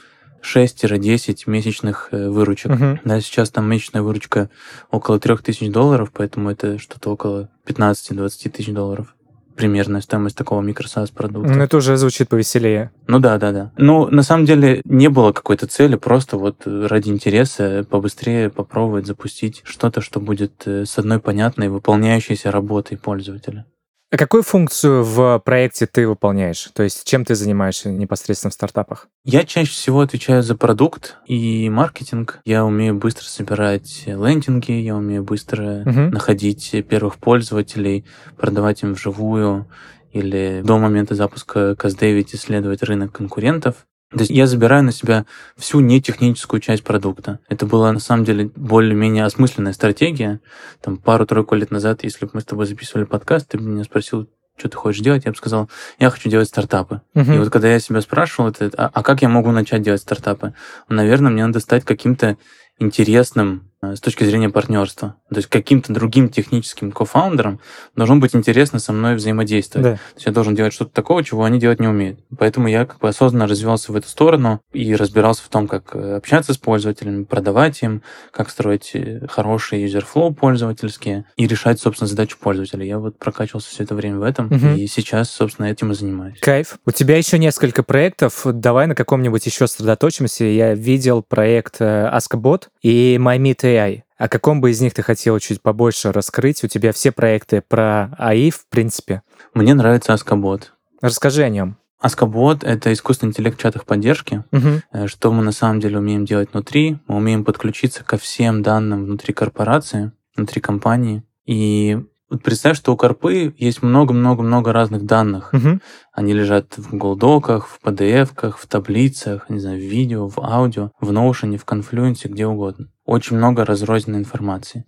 6-10 0.42 1.44
месячных 1.46 2.08
э, 2.10 2.28
выручек. 2.28 2.72
Мгм. 2.72 3.00
Да, 3.04 3.20
сейчас 3.20 3.50
там 3.50 3.68
месячная 3.68 4.02
выручка 4.02 4.50
около 4.90 5.20
3000 5.20 5.70
долларов, 5.70 6.10
поэтому 6.12 6.50
это 6.50 6.78
что-то 6.78 7.10
около 7.10 7.48
15-20 7.64 8.50
тысяч 8.50 8.72
долларов. 8.72 9.14
Примерная 9.62 10.00
стоимость 10.00 10.36
такого 10.36 10.60
микросаас 10.60 11.10
продукта. 11.10 11.52
Ну 11.52 11.62
это 11.62 11.76
уже 11.76 11.96
звучит 11.96 12.28
повеселее. 12.28 12.90
Ну 13.06 13.20
да, 13.20 13.38
да, 13.38 13.52
да. 13.52 13.72
Ну, 13.76 14.08
на 14.08 14.24
самом 14.24 14.44
деле, 14.44 14.82
не 14.84 15.08
было 15.08 15.32
какой-то 15.32 15.68
цели, 15.68 15.94
просто 15.94 16.36
вот 16.36 16.62
э, 16.66 16.86
ради 16.86 17.10
интереса 17.10 17.86
побыстрее 17.88 18.50
попробовать 18.50 19.06
запустить 19.06 19.62
что-то, 19.64 20.00
что 20.00 20.18
будет 20.18 20.62
э, 20.66 20.84
с 20.84 20.98
одной 20.98 21.20
понятной, 21.20 21.68
выполняющейся 21.68 22.50
работой 22.50 22.98
пользователя. 22.98 23.66
А 24.12 24.18
какую 24.18 24.42
функцию 24.42 25.04
в 25.04 25.40
проекте 25.42 25.86
ты 25.86 26.06
выполняешь? 26.06 26.68
То 26.74 26.82
есть 26.82 27.04
чем 27.08 27.24
ты 27.24 27.34
занимаешься 27.34 27.88
непосредственно 27.90 28.50
в 28.50 28.54
стартапах? 28.54 29.08
Я 29.24 29.44
чаще 29.44 29.70
всего 29.70 30.00
отвечаю 30.00 30.42
за 30.42 30.54
продукт 30.54 31.16
и 31.26 31.70
маркетинг. 31.70 32.40
Я 32.44 32.66
умею 32.66 32.94
быстро 32.94 33.24
собирать 33.24 34.02
лендинги, 34.04 34.72
я 34.72 34.96
умею 34.96 35.24
быстро 35.24 35.82
Мгм. 35.86 36.10
находить 36.10 36.72
первых 36.90 37.16
пользователей, 37.16 38.04
продавать 38.36 38.82
им 38.82 38.92
вживую 38.92 39.66
или 40.12 40.60
до 40.62 40.76
момента 40.76 41.14
запуска 41.14 41.74
каздевить 41.74 42.34
исследовать 42.34 42.82
рынок 42.82 43.12
конкурентов. 43.12 43.86
То 44.12 44.20
есть 44.20 44.30
я 44.30 44.46
забираю 44.46 44.84
на 44.84 44.92
себя 44.92 45.24
всю 45.56 45.80
нетехническую 45.80 46.60
часть 46.60 46.84
продукта. 46.84 47.38
Это 47.48 47.66
была 47.66 47.90
на 47.92 47.98
самом 47.98 48.24
деле 48.24 48.50
более-менее 48.54 49.24
осмысленная 49.24 49.72
стратегия. 49.72 50.40
Там 50.82 50.98
пару-тройку 50.98 51.54
лет 51.54 51.70
назад, 51.70 52.04
если 52.04 52.26
бы 52.26 52.32
мы 52.34 52.40
с 52.42 52.44
тобой 52.44 52.66
записывали 52.66 53.04
подкаст, 53.04 53.48
ты 53.48 53.58
бы 53.58 53.64
меня 53.64 53.84
спросил, 53.84 54.28
что 54.56 54.68
ты 54.68 54.76
хочешь 54.76 55.00
делать, 55.00 55.24
я 55.24 55.32
бы 55.32 55.36
сказал, 55.36 55.70
я 55.98 56.10
хочу 56.10 56.28
делать 56.28 56.48
стартапы. 56.48 57.00
Мгм. 57.14 57.32
И 57.32 57.38
вот 57.38 57.50
когда 57.50 57.72
я 57.72 57.80
себя 57.80 58.02
спрашивал, 58.02 58.50
это, 58.50 58.70
а, 58.76 58.90
а 58.92 59.02
как 59.02 59.22
я 59.22 59.28
могу 59.28 59.50
начать 59.50 59.82
делать 59.82 60.02
стартапы? 60.02 60.52
Наверное, 60.88 61.32
мне 61.32 61.46
надо 61.46 61.60
стать 61.60 61.84
каким-то 61.84 62.36
интересным 62.78 63.71
с 63.82 64.00
точки 64.00 64.22
зрения 64.24 64.48
партнерства. 64.48 65.16
То 65.28 65.36
есть 65.36 65.48
каким-то 65.48 65.92
другим 65.92 66.28
техническим 66.28 66.92
кофаундером 66.92 67.58
должно 67.96 68.16
быть 68.16 68.34
интересно 68.36 68.78
со 68.78 68.92
мной 68.92 69.16
взаимодействовать. 69.16 69.84
Да. 69.84 69.94
То 69.94 70.14
есть 70.14 70.26
я 70.26 70.32
должен 70.32 70.54
делать 70.54 70.72
что-то 70.72 70.92
такого, 70.92 71.24
чего 71.24 71.42
они 71.44 71.58
делать 71.58 71.80
не 71.80 71.88
умеют. 71.88 72.20
Поэтому 72.38 72.68
я 72.68 72.86
как 72.86 73.00
бы 73.00 73.08
осознанно 73.08 73.46
развивался 73.48 73.90
в 73.92 73.96
эту 73.96 74.08
сторону 74.08 74.60
и 74.72 74.94
разбирался 74.94 75.42
в 75.42 75.48
том, 75.48 75.66
как 75.66 75.96
э, 75.96 76.16
общаться 76.16 76.54
с 76.54 76.58
пользователями, 76.58 77.24
продавать 77.24 77.82
им, 77.82 78.02
как 78.30 78.50
строить 78.50 78.92
э, 78.94 79.26
хорошие 79.28 79.82
юзерфлоу 79.82 80.32
пользовательские 80.32 81.24
и 81.36 81.46
решать, 81.48 81.80
собственно, 81.80 82.06
задачу 82.08 82.36
пользователя. 82.40 82.84
Я 82.84 82.98
вот 83.00 83.18
прокачивался 83.18 83.68
все 83.70 83.82
это 83.82 83.94
время 83.96 84.18
в 84.18 84.22
этом, 84.22 84.46
Мгм. 84.46 84.76
и 84.76 84.86
сейчас, 84.86 85.30
собственно, 85.30 85.66
этим 85.66 85.90
и 85.90 85.94
занимаюсь. 85.94 86.38
Кайф. 86.40 86.78
У 86.86 86.90
тебя 86.92 87.16
еще 87.16 87.38
несколько 87.38 87.82
проектов. 87.82 88.42
Давай 88.44 88.86
на 88.86 88.94
каком-нибудь 88.94 89.44
еще 89.44 89.66
сосредоточимся. 89.66 90.44
Я 90.44 90.74
видел 90.74 91.22
проект 91.22 91.76
э, 91.80 92.10
Askabot 92.14 92.68
и 92.82 93.16
MyMeet 93.20 93.71
AI. 93.72 94.02
О 94.18 94.28
каком 94.28 94.60
бы 94.60 94.70
из 94.70 94.80
них 94.80 94.94
ты 94.94 95.02
хотел 95.02 95.38
чуть 95.38 95.60
побольше 95.62 96.12
раскрыть? 96.12 96.62
У 96.64 96.68
тебя 96.68 96.92
все 96.92 97.10
проекты 97.12 97.62
про 97.66 98.14
AI, 98.18 98.50
в 98.50 98.66
принципе. 98.68 99.22
Мне 99.54 99.74
нравится 99.74 100.12
Аскобот. 100.12 100.72
Расскажи 101.00 101.42
о 101.42 101.48
нем. 101.48 101.76
Аскобот— 102.00 102.64
это 102.64 102.92
искусственный 102.92 103.30
интеллект 103.30 103.58
в 103.58 103.60
чатах 103.62 103.84
поддержки. 103.84 104.44
Э, 104.92 105.06
Что 105.06 105.32
мы 105.32 105.42
на 105.44 105.52
самом 105.52 105.80
деле 105.80 105.98
умеем 105.98 106.24
делать 106.24 106.50
внутри? 106.52 106.98
Мы 107.06 107.16
умеем 107.16 107.44
подключиться 107.44 108.02
ко 108.04 108.18
всем 108.18 108.62
данным 108.62 109.04
внутри 109.04 109.32
корпорации, 109.32 110.10
внутри 110.36 110.60
компании. 110.60 111.22
И 111.46 111.98
вот 112.32 112.42
представь, 112.42 112.78
что 112.78 112.94
у 112.94 112.96
Карпы 112.96 113.54
есть 113.58 113.82
много-много-много 113.82 114.72
разных 114.72 115.04
данных. 115.04 115.52
Мгм. 115.52 115.82
Они 116.14 116.32
лежат 116.32 116.78
в 116.78 116.90
Google 116.90 117.14
Доках, 117.14 117.68
в 117.68 117.78
PDF-ках, 117.86 118.58
в 118.58 118.66
таблицах, 118.66 119.50
не 119.50 119.58
знаю, 119.58 119.78
в 119.78 119.82
видео, 119.82 120.28
в 120.28 120.38
аудио, 120.38 120.92
в 120.98 121.10
Notion, 121.10 121.58
в 121.58 121.66
Confluence, 121.66 122.26
где 122.26 122.46
угодно. 122.46 122.88
Очень 123.04 123.36
много 123.36 123.66
разрозненной 123.66 124.20
информации. 124.20 124.86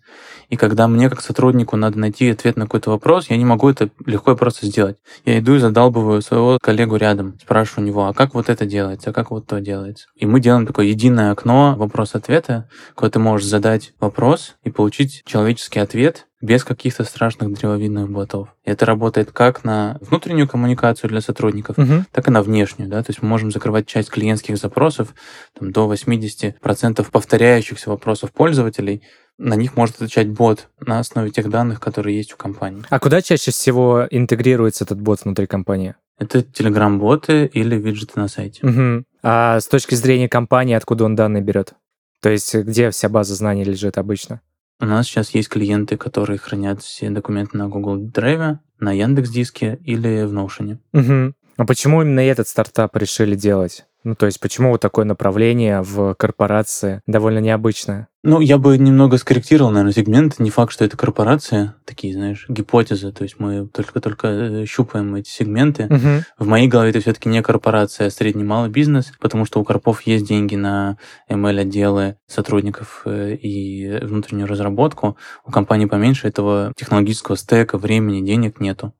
И 0.48 0.56
когда 0.56 0.88
мне, 0.88 1.10
как 1.10 1.20
сотруднику, 1.20 1.76
надо 1.76 1.98
найти 1.98 2.30
ответ 2.30 2.56
на 2.56 2.64
какой-то 2.64 2.90
вопрос, 2.90 3.28
я 3.28 3.36
не 3.36 3.44
могу 3.44 3.68
это 3.68 3.90
легко 4.06 4.32
и 4.32 4.36
просто 4.36 4.66
сделать. 4.66 4.96
Я 5.26 5.38
иду 5.38 5.56
и 5.56 5.58
задалбываю 5.58 6.22
своего 6.22 6.58
коллегу 6.62 6.96
рядом, 6.96 7.36
спрашиваю 7.42 7.84
у 7.84 7.88
него, 7.88 8.06
а 8.06 8.14
как 8.14 8.32
вот 8.32 8.48
это 8.48 8.64
делается, 8.64 9.10
а 9.10 9.12
как 9.12 9.30
вот 9.30 9.46
то 9.46 9.60
делается. 9.60 10.06
И 10.16 10.24
мы 10.24 10.40
делаем 10.40 10.66
такое 10.66 10.86
единое 10.86 11.30
окно 11.30 11.74
вопрос-ответа, 11.76 12.70
куда 12.94 13.10
ты 13.10 13.18
можешь 13.18 13.46
задать 13.46 13.92
вопрос 14.00 14.54
и 14.62 14.70
получить 14.70 15.22
человеческий 15.26 15.80
ответ 15.80 16.26
без 16.44 16.62
каких-то 16.62 17.04
страшных 17.04 17.52
древовидных 17.54 18.10
ботов. 18.10 18.48
И 18.64 18.70
это 18.70 18.84
работает 18.84 19.32
как 19.32 19.64
на 19.64 19.98
внутреннюю 20.02 20.46
коммуникацию 20.46 21.08
для 21.08 21.20
сотрудников, 21.20 21.78
Мгм. 21.78 22.06
так 22.12 22.28
и 22.28 22.30
на 22.30 22.42
внешнюю, 22.42 22.90
да, 22.90 23.02
то 23.02 23.10
есть 23.10 23.22
мы 23.22 23.28
можем 23.28 23.50
закрывать 23.50 23.86
часть 23.86 24.10
клиентских 24.10 24.58
запросов, 24.58 25.14
там, 25.58 25.72
до 25.72 25.86
80% 25.86 27.10
повторяющихся 27.10 27.88
вопросов 27.90 28.32
пользователей, 28.32 29.02
на 29.38 29.54
них 29.54 29.76
может 29.76 29.96
отвечать 29.96 30.28
бот 30.28 30.68
на 30.80 30.98
основе 31.00 31.30
тех 31.30 31.48
данных, 31.48 31.80
которые 31.80 32.16
есть 32.16 32.34
у 32.34 32.36
компании. 32.36 32.84
А 32.90 32.98
куда 33.00 33.20
чаще 33.22 33.50
всего 33.50 34.06
интегрируется 34.10 34.84
этот 34.84 35.00
бот 35.00 35.24
внутри 35.24 35.46
компании? 35.46 35.94
Это 36.18 36.38
Telegram-боты 36.40 37.46
или 37.46 37.76
виджеты 37.76 38.20
на 38.20 38.28
сайте. 38.28 38.64
Мгм. 38.64 39.06
А 39.22 39.58
с 39.58 39.66
точки 39.66 39.94
зрения 39.94 40.28
компании, 40.28 40.74
откуда 40.76 41.04
он 41.04 41.16
данные 41.16 41.42
берет? 41.42 41.72
То 42.20 42.28
есть 42.28 42.54
где 42.54 42.90
вся 42.90 43.08
база 43.08 43.34
знаний 43.34 43.64
лежит 43.64 43.98
обычно? 43.98 44.40
У 44.80 44.86
нас 44.86 45.06
сейчас 45.06 45.30
есть 45.30 45.48
клиенты, 45.48 45.96
которые 45.96 46.38
хранят 46.38 46.82
все 46.82 47.10
документы 47.10 47.56
на 47.56 47.68
Google 47.68 48.00
Drive, 48.00 48.58
на 48.80 48.92
Яндекс 48.92 49.30
Диске 49.30 49.78
или 49.84 50.24
в 50.24 50.32
Notion. 50.32 50.78
Угу. 50.92 51.34
А 51.56 51.64
почему 51.64 52.02
именно 52.02 52.20
этот 52.20 52.48
стартап 52.48 52.96
решили 52.96 53.36
делать? 53.36 53.86
Ну, 54.02 54.14
то 54.14 54.26
есть 54.26 54.40
почему 54.40 54.70
вот 54.70 54.80
такое 54.80 55.04
направление 55.04 55.80
в 55.82 56.14
корпорации 56.14 57.00
довольно 57.06 57.38
необычное? 57.38 58.08
Ну, 58.26 58.40
я 58.40 58.56
бы 58.56 58.78
немного 58.78 59.18
скорректировал, 59.18 59.70
наверное, 59.70 59.92
сегмент. 59.92 60.38
Не 60.38 60.48
факт, 60.48 60.72
что 60.72 60.82
это 60.82 60.96
корпорация, 60.96 61.76
такие, 61.84 62.14
знаешь, 62.14 62.46
гипотезы. 62.48 63.12
То 63.12 63.22
есть 63.22 63.38
мы 63.38 63.68
только-только 63.68 64.28
э, 64.28 64.64
щупаем 64.64 65.14
эти 65.14 65.28
сегменты. 65.28 65.84
Угу. 65.84 66.24
В 66.38 66.46
моей 66.46 66.66
голове 66.66 66.88
это 66.88 67.00
все-таки 67.00 67.28
не 67.28 67.42
корпорация, 67.42 68.06
а 68.06 68.10
средний 68.10 68.42
малый 68.42 68.70
бизнес, 68.70 69.12
потому 69.20 69.44
что 69.44 69.60
у 69.60 69.64
корпов 69.64 70.00
есть 70.06 70.26
деньги 70.26 70.56
на 70.56 70.96
ML-отделы 71.28 72.16
сотрудников 72.26 73.02
э, 73.04 73.34
и 73.34 73.98
внутреннюю 74.02 74.48
разработку. 74.48 75.18
У 75.44 75.50
компании 75.50 75.84
поменьше 75.84 76.26
этого 76.26 76.72
технологического 76.78 77.36
стека, 77.36 77.76
времени, 77.76 78.24
денег 78.24 78.58
нету. 78.58 78.94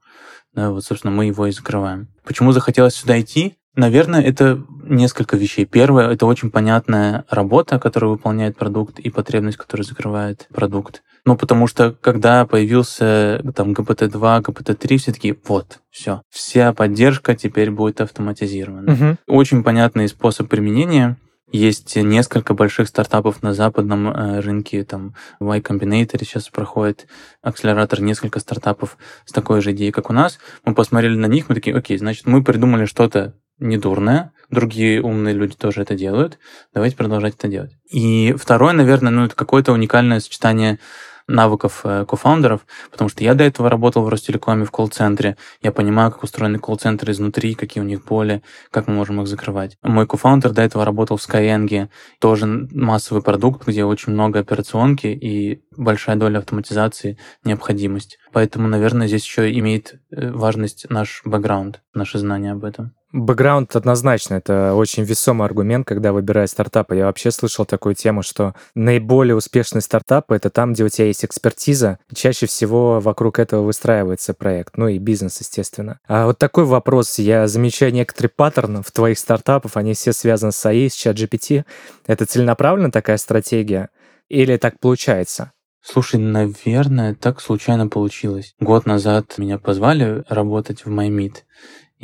Да, 0.52 0.70
вот, 0.70 0.84
собственно, 0.84 1.14
мы 1.14 1.24
его 1.24 1.46
и 1.46 1.50
закрываем. 1.50 2.08
Почему 2.24 2.52
захотелось 2.52 2.94
сюда 2.94 3.18
идти? 3.18 3.56
Наверное, 3.76 4.22
это 4.22 4.62
несколько 4.84 5.36
вещей. 5.36 5.64
Первое— 5.64 6.08
это 6.10 6.26
очень 6.26 6.50
понятная 6.50 7.24
работа, 7.28 7.78
которую 7.78 8.12
выполняет 8.12 8.56
продукт, 8.56 8.98
и 8.98 9.10
потребность, 9.10 9.56
которую 9.56 9.84
закрывает 9.84 10.46
продукт. 10.52 11.02
Ну, 11.24 11.36
потому 11.36 11.66
что, 11.66 11.92
когда 11.92 12.44
появился 12.46 13.42
там 13.54 13.72
ГПТ-2, 13.72 14.42
ГПТ-3, 14.42 14.96
все 14.98 15.12
таки 15.12 15.38
вот, 15.48 15.80
все, 15.90 16.22
вся 16.30 16.72
поддержка 16.72 17.34
теперь 17.34 17.70
будет 17.70 18.00
автоматизирована. 18.00 18.92
Угу. 18.92 19.16
Очень 19.26 19.64
понятный 19.64 20.06
способ 20.08 20.48
применения. 20.48 21.16
Есть 21.54 21.94
несколько 21.94 22.52
больших 22.52 22.88
стартапов 22.88 23.44
на 23.44 23.54
западном 23.54 24.08
э, 24.08 24.40
рынке, 24.40 24.82
там 24.82 25.14
Y 25.38 25.60
Combinator 25.60 26.18
сейчас 26.18 26.48
проходит 26.48 27.06
акселератор, 27.42 28.00
несколько 28.00 28.40
стартапов 28.40 28.98
с 29.24 29.30
такой 29.30 29.62
же 29.62 29.70
идеей, 29.70 29.92
как 29.92 30.10
у 30.10 30.12
нас. 30.12 30.40
Мы 30.64 30.74
посмотрели 30.74 31.14
на 31.14 31.26
них, 31.26 31.48
мы 31.48 31.54
такие, 31.54 31.76
окей, 31.76 31.96
значит, 31.96 32.26
мы 32.26 32.42
придумали 32.42 32.86
что-то 32.86 33.36
недурное, 33.60 34.32
другие 34.50 35.00
умные 35.00 35.32
люди 35.32 35.54
тоже 35.54 35.82
это 35.82 35.94
делают, 35.94 36.40
давайте 36.72 36.96
продолжать 36.96 37.36
это 37.36 37.46
делать. 37.46 37.76
И 37.88 38.34
второе, 38.36 38.72
наверное, 38.72 39.12
ну, 39.12 39.26
это 39.26 39.36
какое-то 39.36 39.70
уникальное 39.70 40.18
сочетание 40.18 40.80
навыков 41.26 41.80
э, 41.84 42.04
кофаундеров, 42.06 42.66
потому 42.90 43.08
что 43.08 43.24
я 43.24 43.34
до 43.34 43.44
этого 43.44 43.70
работал 43.70 44.02
в 44.04 44.08
Ростелекоме 44.08 44.64
в 44.64 44.70
колл-центре, 44.70 45.36
я 45.62 45.72
понимаю, 45.72 46.10
как 46.10 46.22
устроены 46.22 46.58
колл-центры 46.58 47.12
изнутри, 47.12 47.54
какие 47.54 47.82
у 47.82 47.86
них 47.86 48.04
боли, 48.04 48.42
как 48.70 48.88
мы 48.88 48.94
можем 48.94 49.20
их 49.20 49.28
закрывать. 49.28 49.76
Мой 49.82 50.06
кофаундер 50.06 50.52
до 50.52 50.62
этого 50.62 50.84
работал 50.84 51.16
в 51.16 51.26
Skyeng, 51.26 51.88
тоже 52.18 52.46
массовый 52.46 53.22
продукт, 53.22 53.66
где 53.66 53.84
очень 53.84 54.12
много 54.12 54.40
операционки 54.40 55.06
и 55.06 55.62
большая 55.76 56.16
доля 56.16 56.38
автоматизации 56.38 57.18
необходимость. 57.44 58.18
Поэтому, 58.32 58.68
наверное, 58.68 59.06
здесь 59.06 59.24
еще 59.24 59.52
имеет 59.58 60.00
э, 60.10 60.30
важность 60.30 60.86
наш 60.90 61.22
бэкграунд, 61.24 61.82
наши 61.94 62.18
знания 62.18 62.52
об 62.52 62.64
этом. 62.64 62.94
Бэкграунд 63.14 63.76
однозначно, 63.76 64.34
это 64.34 64.74
очень 64.74 65.04
весомый 65.04 65.46
аргумент, 65.46 65.86
когда 65.86 66.12
выбирая 66.12 66.48
стартапы. 66.48 66.96
Я 66.96 67.04
вообще 67.04 67.30
слышал 67.30 67.64
такую 67.64 67.94
тему, 67.94 68.24
что 68.24 68.54
наиболее 68.74 69.36
успешные 69.36 69.82
стартапы— 69.82 70.34
это 70.36 70.50
там, 70.50 70.72
где 70.72 70.82
у 70.82 70.88
тебя 70.88 71.06
есть 71.06 71.24
экспертиза, 71.24 72.00
чаще 72.12 72.46
всего 72.46 72.98
вокруг 72.98 73.38
этого 73.38 73.62
выстраивается 73.62 74.34
проект, 74.34 74.76
ну 74.76 74.88
и 74.88 74.98
бизнес, 74.98 75.38
естественно. 75.38 76.00
А 76.08 76.26
вот 76.26 76.38
такой 76.38 76.64
вопрос. 76.64 77.20
Я 77.20 77.46
замечаю 77.46 77.92
некоторые 77.92 78.32
паттерны 78.34 78.82
в 78.82 78.90
твоих 78.90 79.16
стартапах, 79.16 79.76
они 79.76 79.94
все 79.94 80.12
связаны 80.12 80.50
с 80.50 80.68
AI, 80.68 80.88
с 80.88 81.06
ChatGPT. 81.06 81.64
Это 82.08 82.26
целенаправленно 82.26 82.90
такая 82.90 83.18
стратегия? 83.18 83.90
Или 84.28 84.56
так 84.56 84.80
получается? 84.80 85.52
Слушай, 85.86 86.18
наверное, 86.18 87.14
так 87.14 87.42
случайно 87.42 87.88
получилось. 87.88 88.54
Год 88.58 88.86
назад 88.86 89.34
меня 89.36 89.58
позвали 89.58 90.24
работать 90.28 90.86
в 90.86 90.88
MyMeet. 90.88 91.42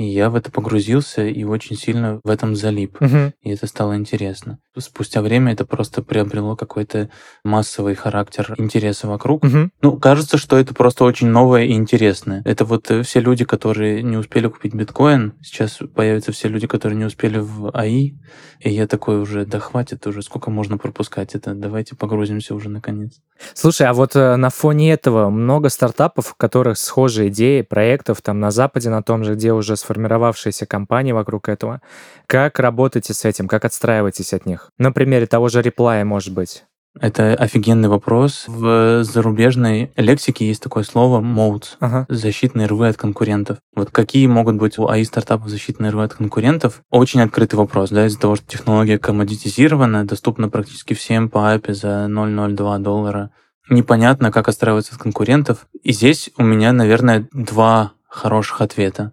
И 0.01 0.05
я 0.05 0.31
в 0.31 0.35
это 0.35 0.51
погрузился 0.51 1.27
и 1.27 1.45
очень 1.45 1.77
сильно 1.77 2.21
в 2.25 2.31
этом 2.31 2.57
залип. 2.57 2.97
Угу. 3.03 3.35
И 3.43 3.51
это 3.51 3.67
стало 3.67 3.97
интересно. 3.97 4.59
Спустя 4.79 5.21
время 5.21 5.53
это 5.53 5.67
просто 5.67 6.03
приобрело 6.03 6.57
какой-то 6.57 7.11
массовый 7.45 7.95
характер 7.95 8.55
интереса 8.57 9.09
вокруг. 9.09 9.45
Угу. 9.45 9.71
Ну, 9.83 9.99
кажется, 9.99 10.39
что 10.39 10.57
это 10.57 10.73
просто 10.73 11.05
очень 11.05 11.27
новое 11.27 11.65
и 11.65 11.73
интересное. 11.73 12.41
Это 12.47 12.65
вот 12.65 12.91
э, 12.91 13.03
все 13.03 13.21
люди, 13.21 13.45
которые 13.45 14.03
не 14.03 14.17
успели 14.17 14.49
купить 14.49 14.73
биткоин, 14.73 15.35
сейчас 15.43 15.79
появятся 15.95 16.33
все 16.33 16.49
люди, 16.49 16.67
которые 16.67 16.97
не 16.97 17.05
успели 17.05 17.39
в 17.39 17.71
АИ, 17.75 18.15
и 18.61 18.71
я 18.71 18.87
такой 18.87 19.21
уже, 19.21 19.45
да 19.45 19.59
хватит 19.59 20.07
уже, 20.07 20.23
сколько 20.23 20.51
можно 20.51 20.79
пропускать 20.79 21.35
это, 21.35 21.55
давайте 21.55 21.97
погрузимся 21.97 22.55
уже 22.55 22.71
наконец. 22.71 23.21
Слушай, 23.55 23.87
а 23.87 23.93
вот 23.93 24.17
э, 24.17 24.37
на 24.37 24.51
фоне 24.51 24.93
этого 24.93 25.31
много 25.31 25.69
стартапов, 25.69 26.33
у 26.33 26.35
которых 26.37 26.79
схожие 26.79 27.29
идеи, 27.29 27.63
проектов 27.63 28.23
там 28.23 28.39
на 28.41 28.51
Западе, 28.51 28.91
на 28.91 29.03
том 29.03 29.25
же, 29.25 29.35
где 29.35 29.53
уже 29.53 29.77
сформировавшиеся 29.91 30.67
компании 30.67 31.13
вокруг 31.13 31.49
этого. 31.49 31.81
Как 32.27 32.59
работаете 32.61 33.13
с 33.13 33.25
этим? 33.25 33.49
Как 33.49 33.65
отстраиваетесь 33.65 34.33
от 34.33 34.47
них? 34.47 34.71
На 34.79 34.93
примере 34.93 35.27
того 35.27 35.49
же 35.49 35.63
реплая, 35.63 36.05
может 36.05 36.33
быть. 36.33 36.65
Это 37.01 37.35
офигенный 37.35 37.89
вопрос. 37.89 38.45
В 38.49 39.05
зарубежной 39.05 39.93
лексике 39.97 40.47
есть 40.47 40.63
такое 40.63 40.83
слово 40.83 41.21
modes 41.21 41.77
ага. 41.79 42.05
защитные 42.09 42.67
рвы 42.67 42.89
от 42.89 42.97
конкурентов. 42.97 43.59
Вот 43.77 43.91
какие 43.91 44.27
могут 44.27 44.57
быть 44.57 44.77
у 44.79 44.89
АИ 44.89 45.05
стартапов 45.05 45.49
защитные 45.49 45.91
рвы 45.93 46.05
от 46.05 46.15
конкурентов? 46.15 46.83
Очень 46.91 47.21
открытый 47.21 47.59
вопрос, 47.59 47.91
да, 47.91 48.07
из-за 48.07 48.19
того, 48.19 48.35
что 48.35 48.47
технология 48.47 48.99
коммодитизирована, 48.99 50.05
доступна 50.05 50.49
практически 50.49 50.95
всем 50.95 51.29
по 51.29 51.55
API 51.55 51.75
за 51.75 52.07
0,02 52.09 52.79
доллара. 52.79 53.31
Непонятно, 53.69 54.33
как 54.33 54.49
отстраиваться 54.49 54.95
от 54.95 55.01
конкурентов. 55.01 55.67
И 55.85 55.93
здесь 55.93 56.31
у 56.37 56.43
меня, 56.43 56.73
наверное, 56.73 57.29
два 57.33 57.93
хороших 58.11 58.61
ответа. 58.61 59.13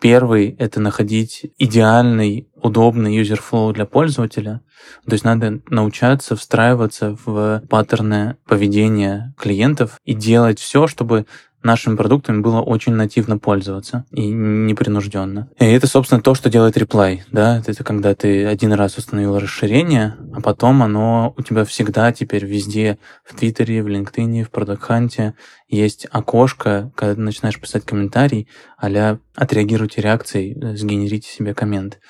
Первый— 0.00 0.50
это 0.58 0.80
находить 0.80 1.52
идеальный, 1.58 2.48
удобный 2.54 3.14
user 3.16 3.44
flow 3.44 3.72
для 3.72 3.84
пользователя. 3.84 4.62
То 5.06 5.12
есть 5.12 5.24
надо 5.24 5.60
научаться 5.68 6.34
встраиваться 6.34 7.16
в 7.24 7.62
паттерны 7.68 8.36
поведения 8.46 9.34
клиентов 9.36 9.98
и 10.04 10.14
делать 10.14 10.58
все, 10.60 10.86
чтобы 10.86 11.26
нашими 11.68 11.96
продуктами 11.96 12.40
было 12.40 12.60
очень 12.60 12.94
нативно 12.94 13.38
пользоваться 13.38 14.04
и 14.10 14.26
непринужденно. 14.28 15.48
И 15.58 15.64
это, 15.64 15.86
собственно, 15.86 16.20
то, 16.20 16.34
что 16.34 16.50
делает 16.50 16.76
Reply. 16.76 17.20
Да? 17.30 17.62
Это 17.64 17.84
когда 17.84 18.14
ты 18.14 18.46
один 18.46 18.72
раз 18.72 18.98
установил 18.98 19.38
расширение, 19.38 20.16
а 20.34 20.40
потом 20.40 20.82
оно 20.82 21.34
у 21.36 21.42
тебя 21.42 21.64
всегда 21.64 22.12
теперь 22.12 22.44
везде, 22.44 22.98
в 23.24 23.36
Твиттере, 23.36 23.82
в 23.82 23.86
LinkedIn, 23.86 24.44
в 24.44 24.50
Product 24.50 25.34
есть 25.68 26.06
окошко, 26.10 26.90
когда 26.96 27.14
ты 27.14 27.20
начинаешь 27.20 27.60
писать 27.60 27.84
комментарий, 27.84 28.48
а 28.78 29.18
отреагируйте 29.36 30.00
реакцией, 30.00 30.56
сгенерите 30.76 31.28
себе 31.28 31.54
коммент. 31.54 32.00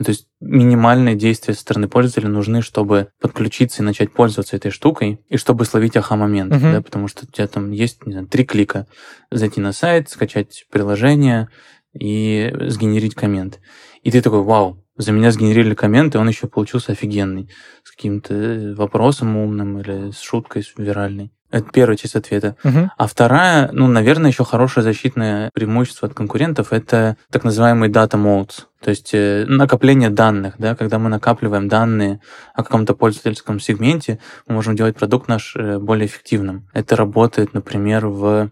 Ну, 0.00 0.04
то 0.04 0.12
есть 0.12 0.28
минимальные 0.40 1.14
действия 1.14 1.52
со 1.52 1.60
стороны 1.60 1.86
пользователя 1.86 2.30
нужны, 2.30 2.62
чтобы 2.62 3.08
подключиться 3.20 3.82
и 3.82 3.84
начать 3.84 4.10
пользоваться 4.10 4.56
этой 4.56 4.70
штукой, 4.70 5.20
и 5.28 5.36
чтобы 5.36 5.66
словить 5.66 5.94
аха-момент, 5.94 6.54
Мгм. 6.54 6.72
да, 6.72 6.80
потому 6.80 7.06
что 7.06 7.26
у 7.26 7.30
тебя 7.30 7.46
там 7.46 7.70
есть, 7.70 8.06
не 8.06 8.12
знаю, 8.12 8.26
три 8.26 8.46
клика. 8.46 8.86
Зайти 9.30 9.60
на 9.60 9.72
сайт, 9.72 10.08
скачать 10.08 10.64
приложение 10.70 11.50
и 11.92 12.50
сгенерить 12.68 13.14
коммент. 13.14 13.60
И 14.02 14.10
ты 14.10 14.22
такой, 14.22 14.42
вау, 14.42 14.82
за 14.96 15.12
меня 15.12 15.30
сгенерили 15.32 15.74
коммент, 15.74 16.14
и 16.14 16.18
он 16.18 16.28
еще 16.28 16.46
получился 16.46 16.92
офигенный, 16.92 17.50
с 17.84 17.90
каким-то 17.90 18.32
э, 18.32 18.74
вопросом 18.74 19.36
умным 19.36 19.80
или 19.80 20.12
с 20.12 20.20
шуткой 20.20 20.64
виральной. 20.78 21.30
Это 21.50 21.68
первая 21.72 21.96
часть 21.96 22.14
ответа. 22.16 22.56
Мгм. 22.62 22.90
А 22.96 23.06
вторая, 23.06 23.70
ну, 23.72 23.86
наверное, 23.88 24.30
еще 24.30 24.44
хорошее 24.44 24.84
защитное 24.84 25.50
преимущество 25.52 26.08
от 26.08 26.14
конкурентов— 26.14 26.68
это 26.72 27.16
так 27.30 27.42
называемый 27.44 27.88
data 27.88 28.12
modes. 28.12 28.66
То 28.80 28.90
есть 28.90 29.10
э, 29.12 29.44
накопление 29.46 30.10
данных, 30.10 30.54
да, 30.58 30.74
когда 30.74 30.98
мы 30.98 31.08
накапливаем 31.10 31.68
данные 31.68 32.20
о 32.54 32.62
каком-то 32.62 32.94
пользовательском 32.94 33.58
сегменте, 33.60 34.20
мы 34.46 34.54
можем 34.54 34.76
делать 34.76 34.96
продукт 34.96 35.28
наш 35.28 35.54
э, 35.56 35.78
более 35.78 36.06
эффективным. 36.06 36.68
Это 36.72 36.96
работает, 36.96 37.52
например, 37.52 38.06
в 38.06 38.50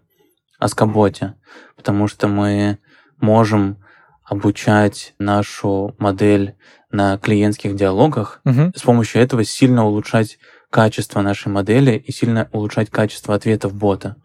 Аскаботе, 0.59 1.35
потому 1.77 2.09
что 2.09 2.27
мы 2.29 2.79
можем 3.21 3.79
обучать 4.25 5.15
нашу 5.19 5.95
модель 5.99 6.55
на 6.91 7.17
клиентских 7.19 7.75
диалогах, 7.77 8.41
Мгм. 8.45 8.73
с 8.77 8.83
помощью 8.83 9.23
этого 9.23 9.45
сильно 9.45 9.87
улучшать 9.87 10.39
качество 10.71 11.23
нашей 11.23 11.49
модели 11.49 11.97
и 11.97 12.13
сильно 12.13 12.49
улучшать 12.53 12.91
качество 12.91 13.35
ответов 13.35 13.75
бота. 13.75 14.17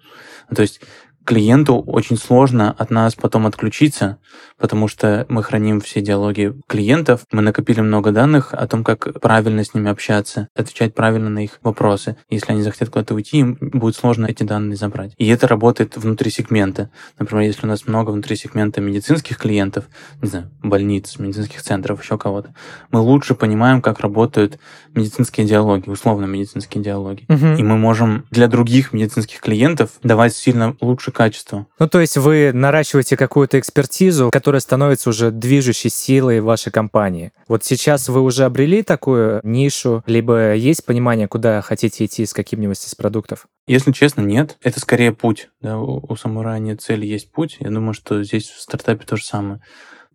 То 0.53 0.61
есть 0.61 0.81
клиенту 1.25 1.79
очень 1.79 2.17
сложно 2.17 2.71
от 2.77 2.91
нас 2.91 3.15
потом 3.15 3.47
отключиться, 3.47 4.17
потому 4.57 4.87
что 4.87 5.25
мы 5.29 5.43
храним 5.43 5.81
все 5.81 6.01
диалоги 6.01 6.53
клиентов, 6.67 7.21
мы 7.31 7.41
накопили 7.41 7.81
много 7.81 8.11
данных 8.11 8.53
о 8.53 8.67
том, 8.67 8.83
как 8.83 9.19
правильно 9.21 9.63
с 9.63 9.73
ними 9.73 9.89
общаться, 9.89 10.47
отвечать 10.55 10.93
правильно 10.93 11.29
на 11.29 11.43
их 11.43 11.59
вопросы. 11.63 12.17
Если 12.29 12.51
они 12.51 12.61
захотят 12.61 12.89
куда-то 12.89 13.15
уйти, 13.15 13.39
им 13.39 13.57
будет 13.59 13.95
сложно 13.95 14.25
эти 14.25 14.43
данные 14.43 14.75
забрать. 14.75 15.13
И 15.17 15.27
это 15.27 15.47
работает 15.47 15.95
внутри 15.95 16.29
сегмента. 16.29 16.89
Например, 17.19 17.45
если 17.45 17.65
у 17.65 17.69
нас 17.69 17.87
много 17.87 18.11
внутри 18.11 18.35
сегмента 18.35 18.81
медицинских 18.81 19.37
клиентов, 19.37 19.85
не 20.21 20.29
знаю, 20.29 20.51
больниц, 20.61 21.17
медицинских 21.19 21.61
центров, 21.61 22.03
еще 22.03 22.17
кого-то, 22.17 22.53
мы 22.91 22.99
лучше 22.99 23.35
понимаем, 23.35 23.81
как 23.81 23.99
работают 23.99 24.59
медицинские 24.93 25.45
диалоги, 25.47 25.89
условно 25.89 26.25
медицинские 26.25 26.83
диалоги. 26.83 27.25
Мгм. 27.27 27.55
И 27.55 27.63
мы 27.63 27.77
можем 27.77 28.25
для 28.29 28.47
других 28.47 28.93
медицинских 28.93 29.39
клиентов 29.39 29.91
давать 30.03 30.35
сильно 30.35 30.75
лучше 30.81 31.12
качеству. 31.13 31.67
Ну, 31.79 31.87
то 31.87 32.01
есть 32.01 32.17
вы 32.17 32.51
наращиваете 32.53 33.15
какую-то 33.15 33.59
экспертизу, 33.59 34.29
которая 34.31 34.59
становится 34.59 35.09
уже 35.09 35.31
движущей 35.31 35.89
силой 35.89 36.41
вашей 36.41 36.71
компании. 36.71 37.31
Вот 37.47 37.63
сейчас 37.63 38.09
вы 38.09 38.21
уже 38.21 38.43
обрели 38.43 38.83
такую 38.83 39.39
нишу, 39.43 40.03
либо 40.05 40.53
есть 40.53 40.85
понимание, 40.85 41.27
куда 41.27 41.61
хотите 41.61 42.05
идти 42.05 42.25
с 42.25 42.33
каким-нибудь 42.33 42.83
из 42.83 42.95
продуктов? 42.95 43.47
Если 43.67 43.91
честно, 43.91 44.21
нет. 44.21 44.57
Это 44.61 44.79
скорее 44.79 45.13
путь. 45.13 45.49
Да? 45.61 45.77
У, 45.77 46.05
у 46.07 46.15
самурая 46.15 46.59
нет 46.59 46.81
цели, 46.81 47.05
есть 47.05 47.31
путь. 47.31 47.57
Я 47.59 47.69
думаю, 47.69 47.93
что 47.93 48.23
здесь 48.23 48.49
в 48.49 48.59
стартапе 48.59 49.05
то 49.05 49.15
же 49.15 49.23
самое. 49.23 49.61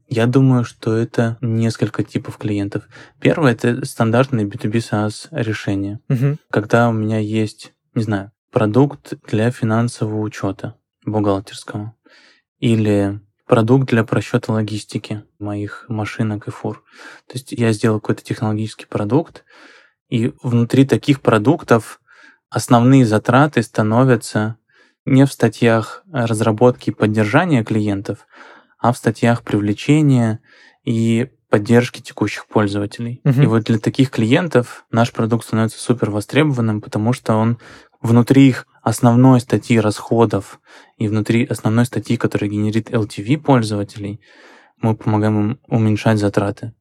Я 0.09 0.27
думаю, 0.27 0.65
что 0.65 0.97
это 0.97 1.37
несколько 1.43 2.03
типов 2.03 2.39
клиентов. 2.39 2.89
Первое— 3.21 3.53
это 3.53 3.85
стандартные 3.85 4.47
B2B 4.47 4.79
SaaS 4.79 5.29
решения. 5.31 6.01
Угу. 6.09 6.39
Когда 6.51 6.89
у 6.89 6.93
меня 6.93 7.19
есть, 7.19 7.73
не 7.95 8.03
знаю, 8.03 8.33
продукт 8.51 9.15
для 9.29 9.51
финансового 9.51 10.21
учета 10.21 10.77
бухгалтерского 11.09 11.95
или 12.59 13.21
продукт 13.47 13.89
для 13.89 14.05
просчета 14.05 14.53
логистики 14.53 15.25
моих 15.39 15.87
машинок 15.89 16.49
и 16.49 16.51
фур. 16.51 16.85
То 17.27 17.35
есть 17.35 17.53
я 17.53 17.73
сделал 17.73 18.01
какой-то 18.01 18.23
технологический 18.23 18.87
продукт, 18.87 19.45
и 20.09 20.33
внутри 20.43 20.87
таких 20.87 21.21
продуктов 21.21 22.01
основные 22.51 23.05
затраты 23.05 23.63
становятся 23.63 24.57
не 25.05 25.25
в 25.27 25.33
статьях 25.33 26.03
разработки 26.13 26.91
и 26.91 26.95
поддержания 26.95 27.65
клиентов, 27.65 28.27
а 28.79 28.93
в 28.93 28.99
статьях 28.99 29.43
привлечения 29.43 30.41
и 30.85 31.31
поддержки 31.51 32.01
текущих 32.01 32.47
пользователей. 32.47 33.21
Мгм. 33.25 33.43
И 33.43 33.47
вот 33.47 33.65
для 33.65 33.79
таких 33.79 34.11
клиентов 34.11 34.85
наш 34.91 35.13
продукт 35.13 35.47
становится 35.47 35.79
супер 35.79 36.11
востребованным, 36.11 36.81
потому 36.81 37.13
что 37.13 37.35
он 37.35 37.59
внутри 38.01 38.49
их 38.49 38.67
основной 38.89 39.41
статьи 39.41 39.79
расходов 39.79 40.61
и 40.97 41.09
внутри 41.09 41.45
основной 41.45 41.85
статьи, 41.85 42.17
которая 42.17 42.51
генерит 42.51 42.91
LTV 42.91 43.39
пользователей, 43.39 44.21
мы 44.81 44.97
помогаем 44.97 45.51
им 45.51 45.61
уменьшать 45.67 46.19
затраты. 46.19 46.73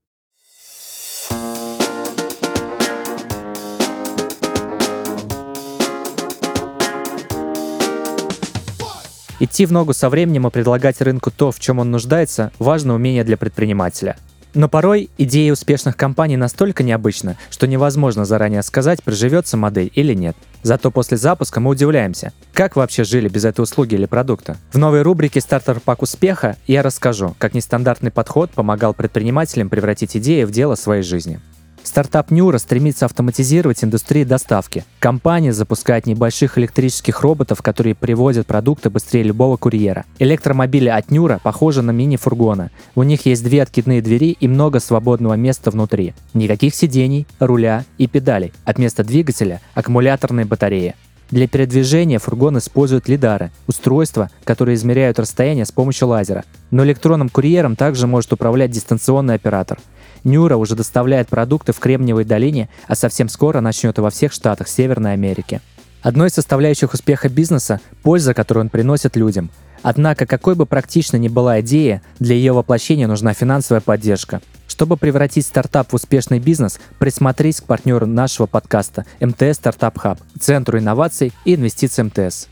Идти 9.39 9.67
в 9.67 9.71
ногу 9.71 9.93
со 9.93 10.09
временем 10.09 10.47
и 10.47 10.49
предлагать 10.49 10.99
рынку 11.01 11.29
то, 11.29 11.51
в 11.51 11.59
чем 11.59 11.77
он 11.79 11.91
нуждается, 11.91 12.51
важно 12.57 12.95
умение 12.95 13.23
для 13.23 13.37
предпринимателя. 13.37 14.17
Но 14.57 14.67
порой 14.67 15.11
идея 15.19 15.53
успешных 15.53 15.95
компаний 15.95 16.35
настолько 16.35 16.81
необычна, 16.81 17.37
что 17.51 17.67
невозможно 17.67 18.25
заранее 18.25 18.63
сказать, 18.63 19.03
приживется 19.03 19.55
модель 19.55 19.91
или 19.93 20.15
нет. 20.15 20.35
Зато 20.63 20.89
после 20.89 21.15
запуска 21.17 21.59
мы 21.59 21.69
удивляемся, 21.69 22.33
как 22.53 22.75
вообще 22.75 23.03
жили 23.03 23.29
без 23.29 23.45
этой 23.45 23.61
услуги 23.61 23.93
или 23.93 24.07
продукта. 24.07 24.57
В 24.71 24.79
новой 24.79 25.03
рубрике 25.03 25.41
«Стартер 25.41 25.79
пак 25.79 26.01
успеха» 26.01 26.57
я 26.65 26.81
расскажу, 26.81 27.35
как 27.37 27.53
нестандартный 27.53 28.09
подход 28.09 28.49
помогал 28.49 28.95
предпринимателям 28.95 29.69
превратить 29.69 30.17
идеи 30.17 30.43
в 30.43 30.49
дело 30.49 30.73
своей 30.73 31.03
жизни. 31.03 31.39
Стартап 31.87 32.31
Нюра 32.31 32.57
стремится 32.57 33.05
автоматизировать 33.05 33.81
индустрию 33.81 34.27
доставки. 34.27 34.83
Компания 34.99 35.53
запускает 35.53 36.05
небольших 36.05 36.57
электрических 36.57 37.21
роботов, 37.21 37.61
которые 37.61 37.95
привозят 37.95 38.45
продукты 38.45 38.89
быстрее 38.89 39.23
любого 39.23 39.55
курьера. 39.55 40.03
Электромобили 40.19 40.89
от 40.89 41.11
Нюра 41.11 41.39
похожи 41.41 41.81
на 41.81 41.91
мини-фургоны. 41.91 42.71
У 42.93 43.03
них 43.03 43.25
есть 43.25 43.41
две 43.41 43.61
откидные 43.61 44.01
двери 44.01 44.35
и 44.37 44.49
много 44.49 44.81
свободного 44.81 45.35
места 45.35 45.71
внутри. 45.71 46.13
Никаких 46.33 46.75
сидений, 46.75 47.25
руля 47.39 47.85
и 47.97 48.07
педалей. 48.07 48.51
От 48.65 48.79
места 48.79 49.05
двигателя– 49.05 49.61
аккумуляторные 49.73 50.45
батареи. 50.45 50.93
Для 51.31 51.47
передвижения 51.47 52.19
фургон 52.19 52.57
использует 52.57 53.07
лидары– 53.07 53.51
устройства, 53.67 54.29
которые 54.43 54.75
измеряют 54.75 55.19
расстояние 55.19 55.65
с 55.65 55.71
помощью 55.71 56.09
лазера. 56.09 56.43
Но 56.69 56.83
электронным 56.83 57.29
курьером 57.29 57.77
также 57.77 58.07
может 58.07 58.33
управлять 58.33 58.71
дистанционный 58.71 59.35
оператор. 59.35 59.79
Нюра 60.27 60.57
уже 60.57 60.75
доставляет 60.75 61.29
продукты 61.29 61.71
в 61.71 61.79
Кремниевой 61.79 62.25
долине, 62.25 62.69
а 62.87 62.95
совсем 62.95 63.29
скоро 63.29 63.61
начнет 63.61 63.97
и 63.97 64.01
во 64.01 64.09
всех 64.09 64.33
штатах 64.33 64.67
Северной 64.67 65.13
Америки. 65.13 65.61
Одной 66.01 66.27
из 66.27 66.33
составляющих 66.33 66.93
успеха 66.93 67.29
бизнеса– 67.29 67.79
польза, 68.03 68.33
которую 68.33 68.65
он 68.65 68.69
приносит 68.69 69.15
людям. 69.15 69.49
Однако, 69.83 70.25
какой 70.25 70.55
бы 70.55 70.65
практичной 70.65 71.19
ни 71.19 71.29
была 71.29 71.61
идея, 71.61 72.01
для 72.19 72.35
ее 72.35 72.51
воплощения 72.51 73.07
нужна 73.07 73.33
финансовая 73.33 73.81
поддержка. 73.81 74.41
Чтобы 74.67 74.97
превратить 74.97 75.45
стартап 75.45 75.91
в 75.91 75.95
успешный 75.95 76.39
бизнес, 76.39 76.79
присмотрись 76.99 77.61
к 77.61 77.63
партнеру 77.63 78.05
нашего 78.05 78.47
подкаста 78.47 79.05
МТС 79.21 79.55
Стартап 79.55 79.97
Хаб, 79.97 80.19
Центру 80.39 80.77
инноваций 80.77 81.31
и 81.45 81.55
инвестиций 81.55 82.03
МТС. 82.03 82.47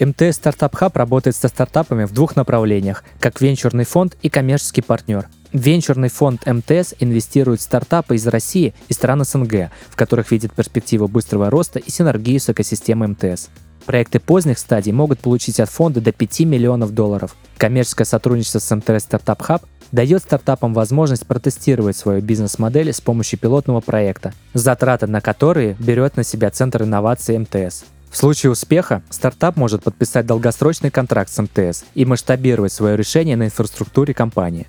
МТС 0.00 0.36
Стартап 0.36 0.74
Хаб 0.74 0.96
работает 0.96 1.36
со 1.36 1.46
стартапами 1.46 2.04
в 2.04 2.12
двух 2.12 2.34
направлениях, 2.34 3.04
как 3.20 3.40
венчурный 3.40 3.84
фонд 3.84 4.16
и 4.20 4.28
коммерческий 4.28 4.82
партнер. 4.82 5.28
Венчурный 5.52 6.10
фонд 6.10 6.46
МТС 6.46 6.94
инвестирует 7.00 7.60
в 7.60 7.64
стартапы 7.64 8.14
из 8.14 8.26
России 8.26 8.72
и 8.88 8.92
стран 8.92 9.24
СНГ, 9.24 9.70
в 9.88 9.96
которых 9.96 10.30
видит 10.30 10.52
перспективу 10.52 11.08
быстрого 11.08 11.50
роста 11.50 11.80
и 11.80 11.90
синергию 11.90 12.38
с 12.38 12.48
экосистемой 12.48 13.08
МТС. 13.08 13.48
Проекты 13.84 14.20
поздних 14.20 14.60
стадий 14.60 14.92
могут 14.92 15.18
получить 15.18 15.58
от 15.58 15.68
фонда 15.68 16.00
до 16.00 16.12
5 16.12 16.40
миллионов 16.40 16.92
долларов. 16.92 17.34
Коммерческое 17.56 18.04
сотрудничество 18.04 18.60
с 18.60 18.76
МТС 18.76 19.04
Стартап 19.04 19.42
Хаб 19.42 19.64
дает 19.90 20.22
стартапам 20.22 20.72
возможность 20.72 21.26
протестировать 21.26 21.96
свою 21.96 22.22
бизнес-модель 22.22 22.92
с 22.92 23.00
помощью 23.00 23.40
пилотного 23.40 23.80
проекта, 23.80 24.32
затраты 24.54 25.08
на 25.08 25.20
которые 25.20 25.74
берет 25.80 26.16
на 26.16 26.22
себя 26.22 26.50
Центр 26.50 26.84
инноваций 26.84 27.36
МТС. 27.36 27.84
В 28.08 28.16
случае 28.16 28.52
успеха 28.52 29.02
стартап 29.10 29.56
может 29.56 29.82
подписать 29.82 30.26
долгосрочный 30.26 30.90
контракт 30.90 31.30
с 31.30 31.42
МТС 31.42 31.84
и 31.94 32.04
масштабировать 32.04 32.72
свое 32.72 32.96
решение 32.96 33.36
на 33.36 33.46
инфраструктуре 33.46 34.14
компании. 34.14 34.68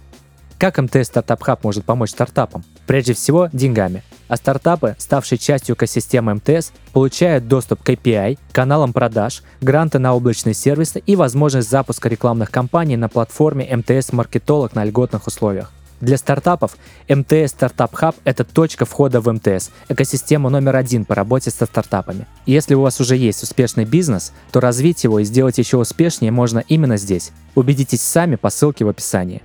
Как 0.62 0.78
МТС 0.78 1.08
Стартап 1.08 1.41
Хаб 1.41 1.63
может 1.63 1.86
помочь 1.86 2.12
стартапам? 2.12 2.63
Прежде 2.86 3.15
всего, 3.15 3.50
деньгами. 3.52 4.04
А 4.28 4.38
стартапы, 4.38 4.95
ставшие 5.00 5.39
частью 5.39 5.74
экосистемы 5.74 6.36
МТС, 6.36 6.71
получают 6.93 7.47
доступ 7.47 7.82
к 7.82 7.89
API, 7.89 8.38
каналам 8.52 8.93
продаж, 8.93 9.41
гранты 9.60 9.97
на 9.97 10.13
облачные 10.13 10.54
сервисы 10.54 11.00
и 11.00 11.15
возможность 11.15 11.67
запуска 11.67 12.10
рекламных 12.10 12.52
кампаний 12.52 12.95
на 12.95 13.10
платформе 13.10 13.76
МТС 13.76 14.13
Маркетолог 14.13 14.76
на 14.76 14.86
льготных 14.86 15.26
условиях. 15.26 15.71
Для 16.00 16.17
стартапов 16.17 16.78
МТС 17.10 17.54
Стартап 17.54 17.95
Хаб– 17.95 18.15
это 18.24 18.43
точка 18.43 18.86
входа 18.86 19.19
в 19.19 19.34
МТС, 19.34 19.71
экосистему 19.89 20.52
номер 20.52 20.76
один 20.76 21.06
по 21.06 21.15
работе 21.15 21.50
со 21.50 21.65
стартапами. 21.65 22.28
Если 22.45 22.76
у 22.76 22.82
вас 22.82 23.02
уже 23.02 23.17
есть 23.17 23.41
успешный 23.41 23.86
бизнес, 23.86 24.32
то 24.52 24.60
развить 24.60 25.06
его 25.06 25.17
и 25.17 25.24
сделать 25.24 25.58
еще 25.58 25.78
успешнее 25.78 26.32
можно 26.32 26.60
именно 26.60 26.97
здесь. 26.97 27.32
Убедитесь 27.56 28.04
сами 28.04 28.36
по 28.36 28.52
ссылке 28.52 28.86
в 28.86 28.89
описании. 28.89 29.41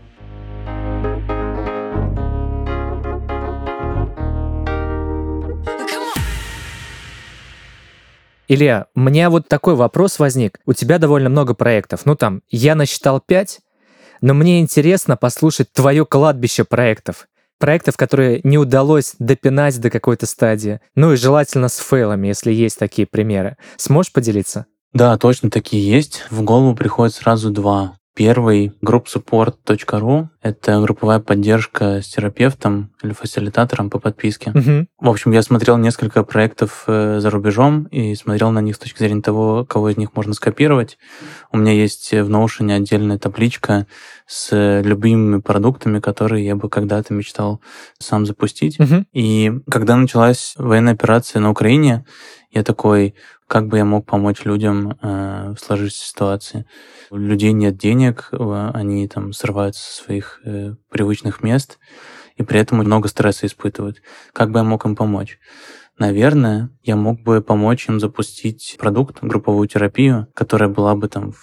Илья, 8.48 8.86
у 8.94 9.00
меня 9.00 9.28
вот 9.28 9.48
такой 9.48 9.74
вопрос 9.74 10.18
возник. 10.20 10.60
У 10.66 10.72
тебя 10.72 10.98
довольно 10.98 11.28
много 11.28 11.54
проектов. 11.54 12.02
Ну 12.04 12.14
там, 12.14 12.42
я 12.48 12.76
насчитал 12.76 13.20
пять, 13.20 13.60
но 14.20 14.34
мне 14.34 14.60
интересно 14.60 15.16
послушать 15.16 15.72
твое 15.72 16.06
кладбище 16.06 16.64
проектов. 16.64 17.26
Проектов, 17.58 17.96
которые 17.96 18.40
не 18.44 18.58
удалось 18.58 19.14
допинать 19.18 19.80
до 19.80 19.90
какой-то 19.90 20.26
стадии. 20.26 20.80
Ну 20.94 21.12
и 21.12 21.16
желательно 21.16 21.68
с 21.68 21.78
фейлами, 21.78 22.28
если 22.28 22.52
есть 22.52 22.78
такие 22.78 23.06
примеры. 23.06 23.56
Сможешь 23.76 24.12
поделиться? 24.12 24.66
Да, 24.92 25.16
точно 25.18 25.50
такие 25.50 25.88
есть. 25.90 26.24
В 26.30 26.42
голову 26.42 26.76
приходит 26.76 27.14
сразу 27.14 27.50
два. 27.50 27.96
Первый— 28.16 28.72
groupsupport.ru. 28.82 30.28
Это 30.40 30.80
групповая 30.80 31.18
поддержка 31.20 32.00
с 32.00 32.06
терапевтом 32.06 32.90
или 33.02 33.12
фасилитатором 33.12 33.90
по 33.90 33.98
подписке. 33.98 34.52
Мгм. 34.54 34.88
В 34.98 35.10
общем, 35.10 35.32
я 35.32 35.42
смотрел 35.42 35.76
несколько 35.76 36.24
проектов 36.24 36.84
э, 36.86 37.20
за 37.20 37.28
рубежом 37.28 37.84
и 37.84 38.14
смотрел 38.14 38.52
на 38.52 38.60
них 38.60 38.76
с 38.76 38.78
точки 38.78 39.00
зрения 39.00 39.20
того, 39.20 39.66
кого 39.66 39.90
из 39.90 39.98
них 39.98 40.16
можно 40.16 40.32
скопировать. 40.32 40.96
У 41.52 41.58
меня 41.58 41.72
есть 41.72 42.10
в 42.10 42.30
Notion 42.30 42.74
отдельная 42.74 43.18
табличка 43.18 43.86
с 44.26 44.80
любимыми 44.82 45.42
продуктами, 45.42 46.00
которые 46.00 46.46
я 46.46 46.56
бы 46.56 46.70
когда-то 46.70 47.12
мечтал 47.12 47.60
сам 47.98 48.24
запустить. 48.24 48.78
Мгм. 48.78 49.06
И 49.12 49.52
когда 49.70 49.94
началась 49.94 50.54
военная 50.56 50.94
операция 50.94 51.40
на 51.40 51.50
Украине, 51.50 52.06
я 52.56 52.62
такой, 52.64 53.14
как 53.46 53.68
бы 53.68 53.76
я 53.76 53.84
мог 53.84 54.06
помочь 54.06 54.44
людям 54.44 54.96
э, 55.02 55.54
в 55.54 55.58
сложившейся 55.62 56.06
ситуации. 56.06 56.64
У 57.10 57.16
людей 57.16 57.52
нет 57.52 57.76
денег, 57.76 58.30
они 58.32 59.06
там 59.08 59.32
срываются 59.34 59.82
со 59.82 60.04
своих 60.04 60.40
э, 60.44 60.74
привычных 60.90 61.42
мест, 61.42 61.78
и 62.36 62.42
при 62.42 62.58
этом 62.58 62.78
много 62.78 63.08
стресса 63.08 63.46
испытывают. 63.46 64.00
Как 64.32 64.50
бы 64.50 64.58
я 64.60 64.64
мог 64.64 64.86
им 64.86 64.96
помочь? 64.96 65.38
Наверное, 65.98 66.70
я 66.82 66.96
мог 66.96 67.20
бы 67.22 67.42
помочь 67.42 67.88
им 67.88 68.00
запустить 68.00 68.76
продукт, 68.78 69.18
групповую 69.20 69.68
терапию, 69.68 70.26
которая 70.34 70.68
была 70.70 70.94
бы 70.94 71.08
там 71.08 71.32
в 71.32 71.38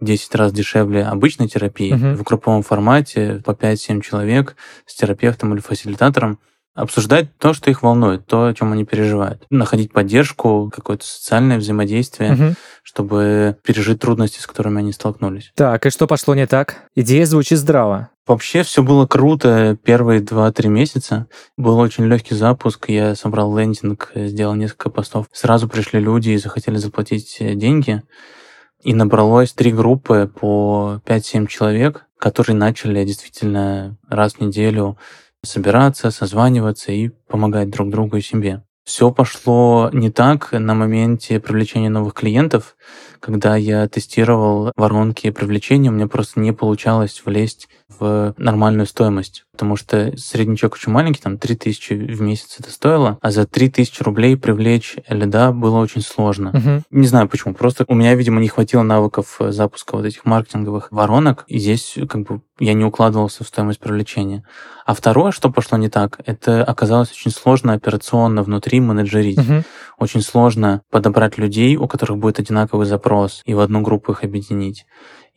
10 0.00 0.34
раз 0.34 0.52
дешевле 0.52 1.04
обычной 1.04 1.48
терапии, 1.48 1.92
Мгм. 1.92 2.14
в 2.16 2.22
групповом 2.22 2.62
формате 2.62 3.42
по 3.44 3.52
5-7 3.52 4.00
человек 4.00 4.56
с 4.86 4.94
терапевтом 4.94 5.52
или 5.52 5.60
фасилитатором. 5.60 6.38
Обсуждать 6.78 7.36
то, 7.38 7.52
что 7.52 7.70
их 7.70 7.82
волнует, 7.82 8.26
то, 8.26 8.46
о 8.46 8.54
чем 8.54 8.72
они 8.72 8.84
переживают. 8.84 9.44
Находить 9.50 9.92
поддержку, 9.92 10.70
какое-то 10.74 11.04
социальное 11.04 11.58
взаимодействие, 11.58 12.32
угу. 12.32 12.54
чтобы 12.84 13.56
пережить 13.64 14.00
трудности, 14.00 14.40
с 14.40 14.46
которыми 14.46 14.78
они 14.78 14.92
столкнулись. 14.92 15.50
Так, 15.56 15.84
и 15.86 15.90
что 15.90 16.06
пошло 16.06 16.34
не 16.34 16.46
так? 16.46 16.84
Идея 16.94 17.26
звучит 17.26 17.58
здраво. 17.58 18.10
Вообще 18.28 18.62
все 18.62 18.82
было 18.82 19.06
круто 19.06 19.76
первые 19.82 20.20
2-3 20.20 20.68
месяца. 20.68 21.26
Был 21.56 21.78
очень 21.78 22.04
легкий 22.04 22.34
запуск. 22.34 22.88
Я 22.88 23.14
собрал 23.14 23.56
лендинг, 23.58 24.12
сделал 24.14 24.54
несколько 24.54 24.90
постов. 24.90 25.26
Сразу 25.32 25.68
пришли 25.68 25.98
люди 25.98 26.30
и 26.30 26.38
захотели 26.38 26.76
заплатить 26.76 27.38
деньги. 27.40 28.02
И 28.82 28.94
набралось 28.94 29.52
три 29.52 29.72
группы 29.72 30.30
по 30.32 31.00
5-7 31.06 31.48
человек, 31.48 32.04
которые 32.18 32.54
начали 32.54 33.04
действительно 33.04 33.96
раз 34.08 34.34
в 34.34 34.40
неделю 34.40 34.98
собираться, 35.44 36.10
созваниваться 36.10 36.92
и 36.92 37.08
помогать 37.28 37.70
друг 37.70 37.90
другу 37.90 38.16
и 38.16 38.20
себе. 38.20 38.64
Все 38.84 39.10
пошло 39.10 39.90
не 39.92 40.10
так 40.10 40.52
на 40.52 40.74
моменте 40.74 41.40
привлечения 41.40 41.90
новых 41.90 42.14
клиентов. 42.14 42.76
Когда 43.20 43.56
я 43.56 43.88
тестировал 43.88 44.72
воронки 44.76 45.30
привлечения, 45.30 45.90
у 45.90 45.92
меня 45.92 46.06
просто 46.06 46.40
не 46.40 46.52
получалось 46.52 47.22
влезть 47.24 47.68
в 47.88 48.34
нормальную 48.36 48.86
стоимость 48.86 49.44
потому 49.58 49.74
что 49.74 50.16
средний 50.16 50.56
чек 50.56 50.74
очень 50.74 50.92
маленький, 50.92 51.20
там 51.20 51.36
3000 51.36 51.92
в 51.92 52.20
месяц 52.22 52.58
это 52.60 52.70
стоило, 52.70 53.18
а 53.20 53.32
за 53.32 53.44
3000 53.44 54.04
рублей 54.04 54.36
привлечь 54.36 54.94
лида 55.08 55.50
было 55.50 55.78
очень 55.78 56.00
сложно. 56.00 56.52
Uh-huh. 56.54 56.82
Не 56.92 57.08
знаю 57.08 57.28
почему, 57.28 57.54
просто 57.54 57.84
у 57.88 57.94
меня, 57.96 58.14
видимо, 58.14 58.40
не 58.40 58.46
хватило 58.46 58.84
навыков 58.84 59.38
э, 59.40 59.50
запуска 59.50 59.96
вот 59.96 60.06
этих 60.06 60.24
маркетинговых 60.24 60.92
воронок, 60.92 61.44
и 61.48 61.58
здесь 61.58 61.96
как 62.08 62.22
бы 62.22 62.40
я 62.60 62.72
не 62.72 62.84
укладывался 62.84 63.42
в 63.42 63.48
стоимость 63.48 63.80
привлечения. 63.80 64.44
А 64.86 64.94
второе, 64.94 65.32
что 65.32 65.50
пошло 65.50 65.76
не 65.76 65.88
так, 65.88 66.20
это 66.24 66.62
оказалось 66.62 67.10
очень 67.10 67.32
сложно 67.32 67.72
операционно 67.72 68.44
внутри 68.44 68.78
менеджерить. 68.78 69.38
Uh-huh. 69.38 69.64
Очень 69.98 70.22
сложно 70.22 70.82
подобрать 70.90 71.36
людей, 71.36 71.76
у 71.76 71.88
которых 71.88 72.18
будет 72.18 72.38
одинаковый 72.38 72.86
запрос, 72.86 73.07
и 73.44 73.54
в 73.54 73.60
одну 73.60 73.80
группу 73.80 74.12
их 74.12 74.24
объединить. 74.24 74.86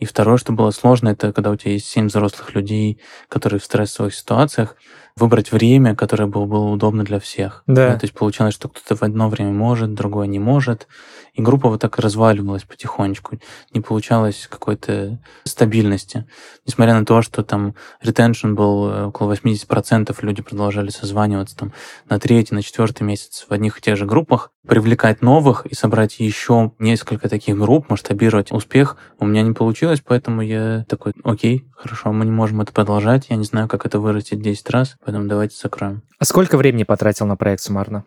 И 0.02 0.06
второе, 0.06 0.38
что 0.38 0.52
было 0.52 0.72
сложно, 0.72 1.10
это 1.10 1.32
когда 1.32 1.52
у 1.52 1.56
тебя 1.56 1.74
есть 1.74 1.86
семь 1.86 2.08
взрослых 2.08 2.56
людей, 2.56 3.00
которые 3.30 3.60
в 3.60 3.64
стрессовых 3.64 4.16
ситуациях, 4.16 4.76
выбрать 5.16 5.52
время, 5.52 5.96
которое 5.96 6.26
было, 6.26 6.46
было 6.46 6.70
удобно 6.70 7.04
для 7.04 7.20
всех. 7.20 7.64
Да. 7.68 7.94
Ну, 7.94 8.00
то 8.00 8.06
есть 8.06 8.14
получалось, 8.14 8.54
что 8.54 8.70
кто-то 8.70 8.96
в 8.96 9.04
одно 9.04 9.30
время 9.30 9.52
может, 9.52 9.94
другое 9.94 10.28
не 10.28 10.40
может. 10.40 10.88
И 11.34 11.42
группа 11.42 11.70
вот 11.70 11.82
так 11.82 11.98
разваливалась 11.98 12.64
потихонечку. 12.64 13.40
Не 13.74 13.82
получалось 13.82 14.48
какой-то 14.50 15.20
стабильности. 15.44 16.26
Несмотря 16.66 16.98
на 16.98 17.06
то, 17.06 17.22
что 17.22 17.44
там 17.44 17.76
ретеншн 18.02 18.54
был 18.54 18.90
э, 18.90 19.06
около 19.06 19.34
80%, 19.34 20.16
люди 20.22 20.42
продолжали 20.42 20.90
созваниваться 20.90 21.56
там 21.56 21.74
на 22.10 22.20
третий, 22.20 22.54
на 22.56 22.62
четвертый 22.62 23.04
месяц 23.04 23.46
в 23.48 23.54
одних 23.54 23.78
и 23.78 23.82
тех 23.82 23.98
же 23.98 24.06
группах. 24.06 24.52
Привлекать 24.68 25.22
новых 25.22 25.66
и 25.66 25.74
собрать 25.74 26.20
еще 26.20 26.74
несколько 26.80 27.30
таких 27.30 27.58
групп, 27.58 27.90
масштабировать 27.90 28.52
успех 28.52 28.98
у 29.20 29.26
меня 29.26 29.42
не 29.42 29.54
получилось, 29.54 29.91
поэтому 30.00 30.42
я 30.42 30.86
такой, 30.88 31.14
окей, 31.24 31.66
хорошо, 31.76 32.14
мы 32.14 32.26
не 32.26 32.32
можем 32.32 32.62
это 32.62 32.72
продолжать, 32.72 33.28
я 33.30 33.36
не 33.36 33.44
знаю, 33.44 33.68
как 33.68 33.86
это 33.86 34.00
вырастет 34.00 34.42
10 34.42 34.70
раз, 34.70 34.96
поэтому 35.04 35.28
давайте 35.28 35.58
закроем. 35.58 36.04
А 36.18 36.26
сколько 36.26 36.58
времени 36.58 36.84
потратил 36.84 37.26
на 37.26 37.36
проект 37.36 37.62
суммарно? 37.62 38.06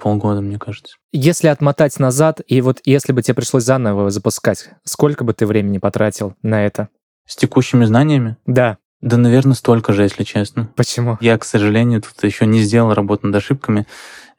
полгода, 0.00 0.40
мне 0.40 0.58
кажется. 0.58 0.96
Если 1.12 1.48
отмотать 1.48 1.98
назад, 1.98 2.40
и 2.46 2.60
вот 2.60 2.80
если 2.84 3.12
бы 3.12 3.22
тебе 3.22 3.34
пришлось 3.34 3.64
заново 3.64 4.10
запускать, 4.10 4.68
сколько 4.84 5.24
бы 5.24 5.32
ты 5.32 5.46
времени 5.46 5.78
потратил 5.78 6.34
на 6.42 6.66
это? 6.66 6.88
С 7.26 7.36
текущими 7.36 7.84
знаниями? 7.84 8.36
Да. 8.46 8.78
Да, 9.00 9.16
наверное, 9.16 9.54
столько 9.54 9.92
же, 9.92 10.02
если 10.02 10.24
честно. 10.24 10.70
Почему? 10.74 11.18
Я, 11.20 11.38
к 11.38 11.44
сожалению, 11.44 12.02
тут 12.02 12.22
еще 12.24 12.46
не 12.46 12.60
сделал 12.60 12.92
работу 12.94 13.28
над 13.28 13.36
ошибками 13.36 13.86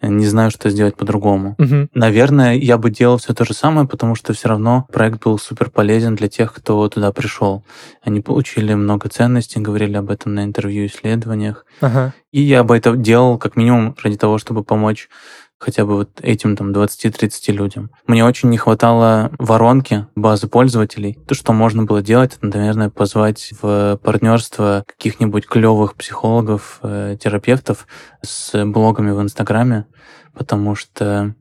не 0.02 0.26
знаю, 0.26 0.52
что 0.52 0.70
сделать 0.70 0.96
по-другому. 0.96 1.56
Угу. 1.60 1.90
Наверное, 1.94 2.56
я 2.56 2.78
бы 2.78 2.90
делал 2.90 3.18
все 3.18 3.34
то 3.34 3.44
же 3.46 3.54
самое, 3.54 3.88
потому 3.88 4.16
что 4.16 4.34
все 4.34 4.48
равно 4.48 4.88
проект 4.92 5.24
был 5.24 5.38
супер 5.38 5.70
полезен 5.70 6.16
для 6.16 6.30
тех, 6.30 6.54
кто 6.54 6.88
туда 6.88 7.12
пришел. 7.12 7.64
Они 8.02 8.22
получили 8.22 8.74
много 8.74 9.10
ценностей, 9.10 9.60
говорили 9.60 9.96
об 9.98 10.10
этом 10.10 10.36
на 10.36 10.44
интервью, 10.44 10.86
исследованиях. 10.86 11.66
Ага. 11.82 12.14
И 12.32 12.42
я 12.42 12.64
бы 12.64 12.78
это 12.78 12.96
делал 12.96 13.38
как 13.38 13.56
минимум 13.56 13.96
ради 14.02 14.18
того, 14.18 14.38
чтобы 14.38 14.64
помочь 14.64 15.10
хотя 15.60 15.86
бы 15.86 15.96
вот 15.96 16.10
этим 16.22 16.56
там 16.56 16.72
20-30 16.72 17.52
людям. 17.52 17.92
Мне 18.08 18.26
очень 18.26 18.50
не 18.50 18.58
хватало 18.58 19.32
воронки, 19.38 20.08
базы 20.16 20.48
пользователей. 20.48 21.20
То, 21.28 21.36
что 21.36 21.54
можно 21.54 21.84
было 21.84 22.02
делать, 22.02 22.38
это, 22.42 22.58
наверное, 22.58 22.90
позвать 22.90 23.54
в 23.62 24.00
партнерство 24.02 24.84
каких-нибудь 24.88 25.46
клевых 25.46 25.96
психологов, 25.96 26.80
э, 26.82 27.18
терапевтов 27.22 27.88
с 28.26 28.66
блогами 28.66 29.12
в 29.12 29.22
Инстаграме, 29.22 29.86
потому 30.34 30.76
что 30.76 31.36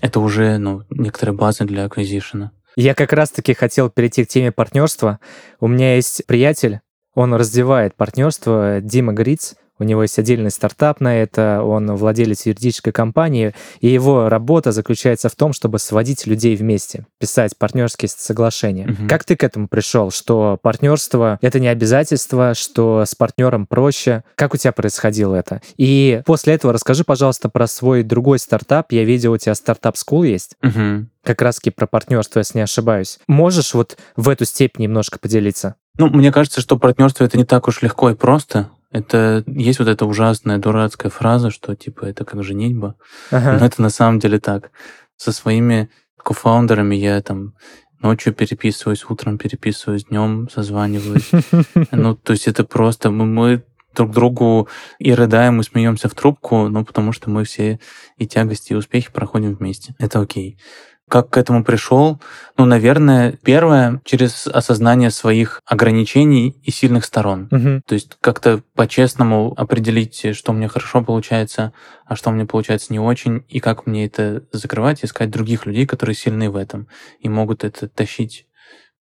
это 0.00 0.20
уже 0.20 0.58
ну, 0.58 0.82
некоторые 0.90 1.34
базы 1.34 1.64
для 1.64 1.84
аквизишена. 1.84 2.52
Я 2.76 2.94
как 2.94 3.12
раз-таки 3.12 3.54
хотел 3.54 3.90
перейти 3.90 4.24
к 4.24 4.28
теме 4.28 4.50
партнерства. 4.50 5.20
У 5.60 5.68
меня 5.68 5.96
есть 5.96 6.26
приятель, 6.26 6.80
он 7.14 7.34
развивает 7.34 7.94
партнерство, 7.94 8.80
Дима 8.80 9.12
Гриц. 9.12 9.54
У 9.78 9.84
него 9.84 10.02
есть 10.02 10.18
отдельный 10.18 10.50
стартап 10.50 11.00
на 11.00 11.16
это, 11.16 11.62
он 11.62 11.94
владелец 11.96 12.46
юридической 12.46 12.92
компании, 12.92 13.54
и 13.80 13.88
его 13.88 14.28
работа 14.28 14.70
заключается 14.70 15.28
в 15.28 15.34
том, 15.34 15.52
чтобы 15.52 15.78
сводить 15.78 16.26
людей 16.26 16.56
вместе, 16.56 17.06
писать 17.18 17.56
партнерские 17.58 18.08
соглашения. 18.08 18.86
Угу. 18.86 19.08
Как 19.08 19.24
ты 19.24 19.36
к 19.36 19.44
этому 19.44 19.68
пришел, 19.68 20.10
что 20.10 20.58
партнерство— 20.62 21.38
это 21.42 21.58
не 21.58 21.68
обязательство, 21.68 22.54
что 22.54 23.04
с 23.06 23.14
партнером 23.14 23.66
проще? 23.66 24.24
Как 24.34 24.54
у 24.54 24.56
тебя 24.56 24.72
происходило 24.72 25.34
это? 25.34 25.62
И 25.76 26.22
после 26.26 26.54
этого 26.54 26.72
расскажи, 26.72 27.04
пожалуйста, 27.04 27.48
про 27.48 27.66
свой 27.66 28.02
другой 28.02 28.38
стартап. 28.38 28.92
Я 28.92 29.04
видел, 29.04 29.32
у 29.32 29.38
тебя 29.38 29.54
стартап 29.54 29.96
School 29.96 30.26
есть. 30.26 30.56
Угу. 30.62 31.06
Как 31.24 31.40
раз-таки 31.40 31.70
про 31.70 31.86
партнерство, 31.86 32.40
если 32.40 32.58
не 32.58 32.64
ошибаюсь. 32.64 33.18
Можешь 33.26 33.74
вот 33.74 33.96
в 34.16 34.28
эту 34.28 34.44
степень 34.44 34.84
немножко 34.84 35.18
поделиться? 35.18 35.76
Ну, 35.98 36.08
мне 36.08 36.32
кажется, 36.32 36.60
что 36.60 36.78
партнерство 36.78 37.24
это 37.24 37.38
не 37.38 37.44
так 37.44 37.68
уж 37.68 37.82
легко 37.82 38.10
и 38.10 38.14
просто. 38.14 38.70
Это 38.92 39.42
есть 39.46 39.78
вот 39.78 39.88
эта 39.88 40.04
ужасная 40.06 40.58
дурацкая 40.58 41.10
фраза, 41.10 41.50
что 41.50 41.74
типа 41.74 42.04
это 42.04 42.24
как 42.24 42.44
женитьба. 42.44 42.94
Ага. 43.30 43.58
Но 43.58 43.66
это 43.66 43.80
на 43.80 43.90
самом 43.90 44.18
деле 44.18 44.38
так. 44.38 44.70
Со 45.16 45.32
своими 45.32 45.88
кофаундерами 46.22 46.94
я 46.94 47.20
там 47.22 47.54
ночью 48.00 48.34
переписываюсь, 48.34 49.04
утром 49.08 49.38
переписываюсь, 49.38 50.04
днем 50.04 50.48
созваниваюсь. 50.50 51.30
Ну, 51.90 52.14
то 52.14 52.32
есть 52.32 52.48
это 52.48 52.64
просто 52.64 53.10
мы 53.10 53.64
друг 53.94 54.10
другу 54.12 54.68
и 54.98 55.12
рыдаем, 55.14 55.60
и 55.60 55.64
смеемся 55.64 56.08
в 56.08 56.14
трубку, 56.14 56.68
ну, 56.68 56.84
потому 56.84 57.12
что 57.12 57.30
мы 57.30 57.44
все 57.44 57.78
и 58.16 58.26
тягости, 58.26 58.72
и 58.72 58.76
успехи 58.76 59.10
проходим 59.12 59.54
вместе. 59.54 59.94
Это 59.98 60.20
окей. 60.20 60.58
Как 61.12 61.28
к 61.28 61.36
этому 61.36 61.62
пришел? 61.62 62.22
Ну, 62.56 62.64
наверное, 62.64 63.38
первое, 63.44 64.00
через 64.02 64.46
осознание 64.46 65.10
своих 65.10 65.60
ограничений 65.66 66.56
и 66.62 66.70
сильных 66.70 67.04
сторон. 67.04 67.48
Угу. 67.50 67.82
То 67.86 67.94
есть 67.94 68.16
как-то 68.22 68.62
по-честному 68.74 69.52
определить, 69.54 70.34
что 70.34 70.54
мне 70.54 70.68
хорошо 70.68 71.04
получается, 71.04 71.74
а 72.06 72.16
что 72.16 72.30
мне 72.30 72.46
получается 72.46 72.94
не 72.94 72.98
очень, 72.98 73.44
и 73.50 73.60
как 73.60 73.84
мне 73.84 74.06
это 74.06 74.44
закрывать, 74.52 75.04
искать 75.04 75.28
других 75.28 75.66
людей, 75.66 75.84
которые 75.84 76.16
сильны 76.16 76.48
в 76.48 76.56
этом 76.56 76.88
и 77.20 77.28
могут 77.28 77.62
это 77.62 77.88
тащить 77.88 78.46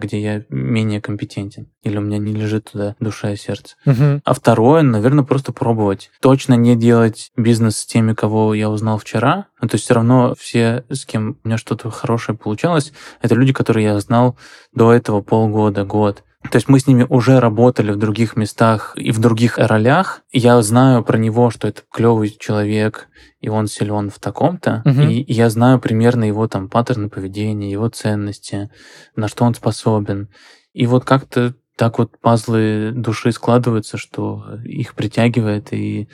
где 0.01 0.19
я 0.19 0.43
менее 0.49 0.99
компетентен, 0.99 1.67
или 1.83 1.97
у 1.97 2.01
меня 2.01 2.17
не 2.17 2.33
лежит 2.33 2.71
туда 2.71 2.95
душа 2.99 3.31
и 3.31 3.35
сердце. 3.35 3.75
Uh-huh. 3.85 4.19
А 4.23 4.33
второе, 4.33 4.81
наверное, 4.81 5.23
просто 5.23 5.53
пробовать. 5.53 6.11
Точно 6.21 6.55
не 6.55 6.75
делать 6.75 7.31
бизнес 7.37 7.77
с 7.77 7.85
теми, 7.85 8.13
кого 8.13 8.53
я 8.53 8.69
узнал 8.69 8.97
вчера. 8.97 9.47
Ну, 9.61 9.67
то 9.67 9.75
есть 9.75 9.85
все 9.85 9.93
равно 9.93 10.35
все, 10.37 10.83
с 10.89 11.05
кем 11.05 11.37
у 11.43 11.47
меня 11.47 11.57
что-то 11.57 11.89
хорошее 11.89 12.37
получалось, 12.37 12.91
это 13.21 13.35
люди, 13.35 13.53
которые 13.53 13.85
я 13.85 13.99
знал 13.99 14.37
до 14.73 14.91
этого 14.91 15.21
полгода, 15.21 15.85
год. 15.85 16.23
То 16.49 16.55
есть 16.55 16.67
мы 16.67 16.79
с 16.79 16.87
ними 16.87 17.05
уже 17.07 17.39
работали 17.39 17.91
в 17.91 17.97
других 17.97 18.35
местах 18.35 18.93
и 18.95 19.11
в 19.11 19.19
других 19.19 19.57
ролях. 19.57 20.21
Я 20.31 20.61
знаю 20.61 21.03
про 21.03 21.17
него, 21.17 21.51
что 21.51 21.67
это 21.67 21.83
клевый 21.91 22.35
человек, 22.39 23.09
и 23.41 23.49
он 23.49 23.67
силен 23.67 24.09
в 24.09 24.19
таком-то. 24.19 24.81
Угу. 24.85 25.01
И, 25.01 25.21
и 25.21 25.33
я 25.33 25.49
знаю 25.49 25.79
примерно 25.79 26.23
его 26.23 26.47
там 26.47 26.67
паттерны 26.67 27.09
поведения, 27.09 27.71
его 27.71 27.89
ценности, 27.89 28.71
на 29.15 29.27
что 29.27 29.45
он 29.45 29.53
способен. 29.53 30.29
И 30.73 30.87
вот 30.87 31.05
как-то 31.05 31.53
так 31.75 31.99
вот 31.99 32.19
пазлы 32.19 32.91
души 32.93 33.31
складываются, 33.31 33.97
что 33.97 34.45
их 34.65 34.95
притягивает 34.95 35.73
и 35.73 36.09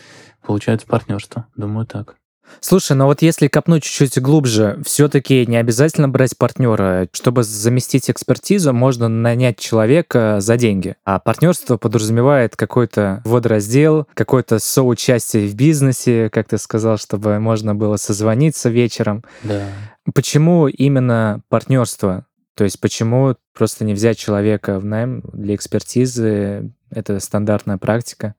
получается 0.45 0.87
партнерство. 0.87 1.47
Думаю, 1.55 1.85
так. 1.85 2.15
Слушай, 2.59 2.97
но 2.97 3.05
вот 3.05 3.21
если 3.21 3.47
копнуть 3.47 3.83
чуть-чуть 3.83 4.21
глубже, 4.21 4.79
все-таки 4.85 5.45
не 5.45 5.57
обязательно 5.57 6.09
брать 6.09 6.37
партнера. 6.37 7.07
Чтобы 7.11 7.43
заместить 7.43 8.09
экспертизу, 8.09 8.73
можно 8.73 9.07
нанять 9.07 9.59
человека 9.59 10.37
за 10.39 10.57
деньги. 10.57 10.95
А 11.05 11.19
партнерство 11.19 11.77
подразумевает 11.77 12.55
какой-то 12.55 13.21
водораздел, 13.25 14.07
какое-то 14.13 14.59
соучастие 14.59 15.47
в 15.47 15.55
бизнесе, 15.55 16.29
как 16.29 16.47
ты 16.47 16.57
сказал, 16.57 16.97
чтобы 16.97 17.39
можно 17.39 17.75
было 17.75 17.97
созвониться 17.97 18.69
вечером. 18.69 19.23
Да. 19.43 19.67
Почему 20.13 20.67
именно 20.67 21.41
партнерство? 21.49 22.25
То 22.55 22.63
есть 22.63 22.79
почему 22.79 23.35
просто 23.55 23.85
не 23.85 23.93
взять 23.93 24.17
человека 24.17 24.79
в 24.79 24.85
найм 24.85 25.21
для 25.31 25.55
экспертизы? 25.55 26.71
Это 26.89 27.19
стандартная 27.19 27.77
практика 27.77 28.33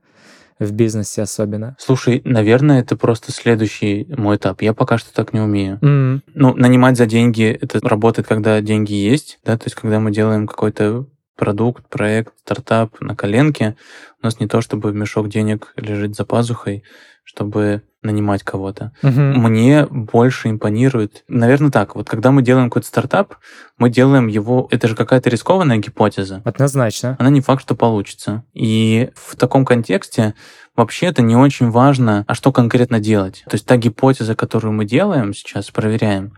в 0.58 0.72
бизнесе 0.72 1.22
особенно? 1.22 1.76
Слушай, 1.78 2.22
наверное, 2.24 2.80
это 2.80 2.96
просто 2.96 3.32
следующий 3.32 4.06
мой 4.16 4.36
этап. 4.36 4.62
Я 4.62 4.74
пока 4.74 4.98
что 4.98 5.12
так 5.14 5.32
не 5.32 5.40
умею. 5.40 5.78
Mm. 5.82 6.20
Ну, 6.34 6.54
нанимать 6.54 6.96
за 6.96 7.06
деньги, 7.06 7.44
это 7.60 7.80
работает, 7.86 8.28
когда 8.28 8.60
деньги 8.60 8.94
есть, 8.94 9.38
да, 9.44 9.56
то 9.56 9.66
есть 9.66 9.74
когда 9.74 10.00
мы 10.00 10.10
делаем 10.10 10.46
какой-то 10.46 11.06
продукт, 11.38 11.88
проект, 11.88 12.34
стартап 12.40 13.00
на 13.00 13.16
коленке, 13.16 13.76
у 14.20 14.26
нас 14.26 14.40
не 14.40 14.48
то, 14.48 14.60
чтобы 14.60 14.92
мешок 14.92 15.28
денег 15.28 15.72
лежит 15.76 16.16
за 16.16 16.24
пазухой, 16.24 16.82
чтобы 17.22 17.82
нанимать 18.02 18.42
кого-то. 18.42 18.92
Угу. 19.02 19.10
Мне 19.10 19.86
больше 19.86 20.50
импонирует, 20.50 21.24
наверное, 21.28 21.70
так. 21.70 21.94
Вот 21.94 22.08
когда 22.08 22.30
мы 22.30 22.42
делаем 22.42 22.70
какой-то 22.70 22.88
стартап, 22.88 23.36
мы 23.76 23.90
делаем 23.90 24.26
его, 24.26 24.68
это 24.70 24.88
же 24.88 24.96
какая-то 24.96 25.30
рискованная 25.30 25.78
гипотеза. 25.78 26.42
Однозначно. 26.44 27.16
Она 27.18 27.30
не 27.30 27.40
факт, 27.40 27.62
что 27.62 27.74
получится. 27.74 28.44
И 28.54 29.10
в 29.14 29.36
таком 29.36 29.64
контексте 29.64 30.34
вообще 30.76 31.06
это 31.06 31.22
не 31.22 31.36
очень 31.36 31.70
важно, 31.70 32.24
а 32.26 32.34
что 32.34 32.52
конкретно 32.52 32.98
делать. 32.98 33.44
То 33.48 33.54
есть 33.54 33.66
та 33.66 33.76
гипотеза, 33.76 34.34
которую 34.34 34.72
мы 34.72 34.84
делаем 34.84 35.34
сейчас, 35.34 35.70
проверяем, 35.70 36.32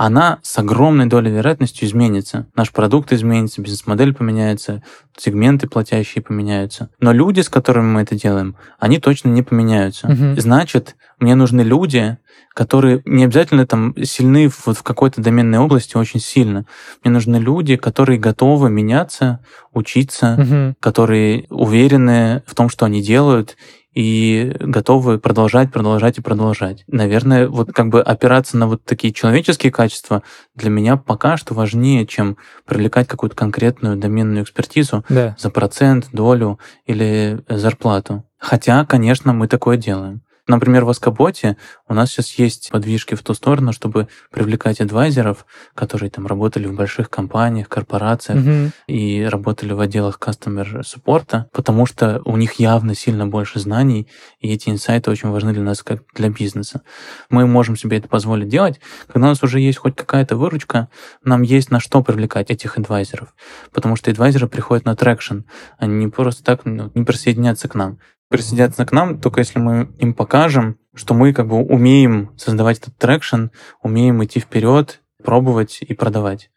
она 0.00 0.38
с 0.40 0.58
огромной 0.58 1.04
долей 1.04 1.30
вероятностью 1.30 1.86
изменится. 1.86 2.46
Наш 2.56 2.72
продукт 2.72 3.12
изменится, 3.12 3.60
бизнес-модель 3.60 4.14
поменяется, 4.14 4.82
сегменты 5.14 5.68
платящие 5.68 6.22
поменяются. 6.22 6.88
Но 7.00 7.12
люди, 7.12 7.42
с 7.42 7.50
которыми 7.50 7.84
мы 7.92 8.00
это 8.00 8.14
делаем, 8.14 8.56
они 8.78 8.98
точно 8.98 9.28
не 9.28 9.42
поменяются. 9.42 10.08
Мгм. 10.08 10.40
Значит, 10.40 10.96
мне 11.18 11.34
нужны 11.34 11.60
люди, 11.60 12.16
которые 12.54 13.02
не 13.04 13.24
обязательно 13.24 13.66
там 13.66 13.94
сильны 14.02 14.50
вот 14.64 14.78
в 14.78 14.82
какой-то 14.82 15.20
доменной 15.20 15.58
области 15.58 15.98
очень 15.98 16.20
сильно. 16.20 16.64
Мне 17.04 17.12
нужны 17.12 17.36
люди, 17.36 17.76
которые 17.76 18.18
готовы 18.18 18.70
меняться, 18.70 19.40
учиться, 19.74 20.36
Мгм. 20.38 20.76
которые 20.80 21.44
уверены 21.50 22.42
в 22.46 22.54
том, 22.54 22.70
что 22.70 22.86
они 22.86 23.02
делают, 23.02 23.58
и 23.94 24.54
готовы 24.60 25.18
продолжать, 25.18 25.72
продолжать 25.72 26.18
и 26.18 26.20
продолжать. 26.22 26.84
Наверное, 26.86 27.48
вот 27.48 27.72
как 27.72 27.88
бы 27.88 28.00
опираться 28.02 28.56
на 28.56 28.66
вот 28.66 28.84
такие 28.84 29.12
человеческие 29.12 29.72
качества 29.72 30.22
для 30.54 30.70
меня 30.70 30.96
пока 30.96 31.36
что 31.36 31.54
важнее, 31.54 32.06
чем 32.06 32.36
привлекать 32.66 33.08
какую-то 33.08 33.36
конкретную 33.36 33.96
доменную 33.96 34.44
экспертизу 34.44 35.04
Да. 35.08 35.36
за 35.38 35.50
процент, 35.50 36.08
долю 36.12 36.58
или 36.86 37.42
зарплату. 37.48 38.24
Хотя, 38.38 38.84
конечно, 38.86 39.32
мы 39.32 39.48
такое 39.48 39.76
делаем. 39.76 40.22
Например, 40.46 40.84
в 40.84 40.90
Аскоботе 40.90 41.56
у 41.88 41.94
нас 41.94 42.10
сейчас 42.10 42.32
есть 42.34 42.70
подвижки 42.70 43.14
в 43.14 43.22
ту 43.22 43.34
сторону, 43.34 43.72
чтобы 43.72 44.08
привлекать 44.30 44.80
адвайзеров, 44.80 45.46
которые 45.74 46.10
там 46.10 46.26
работали 46.26 46.66
в 46.66 46.74
больших 46.74 47.10
компаниях, 47.10 47.68
корпорациях, 47.68 48.40
Мгм. 48.40 48.72
и 48.86 49.22
работали 49.24 49.72
в 49.72 49.80
отделах 49.80 50.18
customer 50.20 50.82
support 50.82 51.33
а, 51.33 51.48
потому 51.52 51.86
что 51.86 52.22
у 52.24 52.36
них 52.36 52.54
явно 52.54 52.94
сильно 52.94 53.26
больше 53.26 53.60
знаний, 53.60 54.08
и 54.40 54.52
эти 54.52 54.68
инсайты 54.70 55.10
очень 55.10 55.28
важны 55.30 55.52
для 55.52 55.62
нас 55.62 55.82
как 55.82 56.02
для 56.14 56.28
бизнеса. 56.30 56.82
Мы 57.28 57.46
можем 57.46 57.76
себе 57.76 57.98
это 57.98 58.08
позволить 58.08 58.48
делать, 58.48 58.80
когда 59.06 59.26
у 59.26 59.30
нас 59.30 59.42
уже 59.42 59.60
есть 59.60 59.78
хоть 59.78 59.96
какая-то 59.96 60.36
выручка, 60.36 60.88
нам 61.24 61.42
есть 61.42 61.70
на 61.70 61.80
что 61.80 62.02
привлекать 62.02 62.50
этих 62.50 62.78
advisor 62.78 63.17
ов, 63.17 63.34
потому 63.72 63.96
что 63.96 64.10
advisor 64.10 64.43
ы 64.43 64.48
приходят 64.48 64.84
на 64.84 64.96
traction, 64.96 65.40
они 65.78 65.94
не 66.04 66.08
просто 66.08 66.42
так 66.44 66.64
ну, 66.64 66.90
не 66.94 67.04
присоединятся 67.04 67.68
к 67.68 67.74
нам. 67.74 67.98
Присоединятся 68.30 68.86
к 68.86 68.92
нам 68.92 69.18
только 69.18 69.40
если 69.40 69.58
мы 69.58 69.90
им 69.98 70.14
покажем, 70.14 70.78
что 70.94 71.14
мы 71.14 71.32
как 71.32 71.48
бы 71.48 71.56
умеем 71.56 72.30
создавать 72.36 72.78
этот 72.78 72.96
traction, 72.96 73.46
умеем 73.82 74.24
идти 74.24 74.38
вперед, 74.40 75.00
пробовать 75.22 75.78
и 75.82 75.92
продавать. 75.94 76.48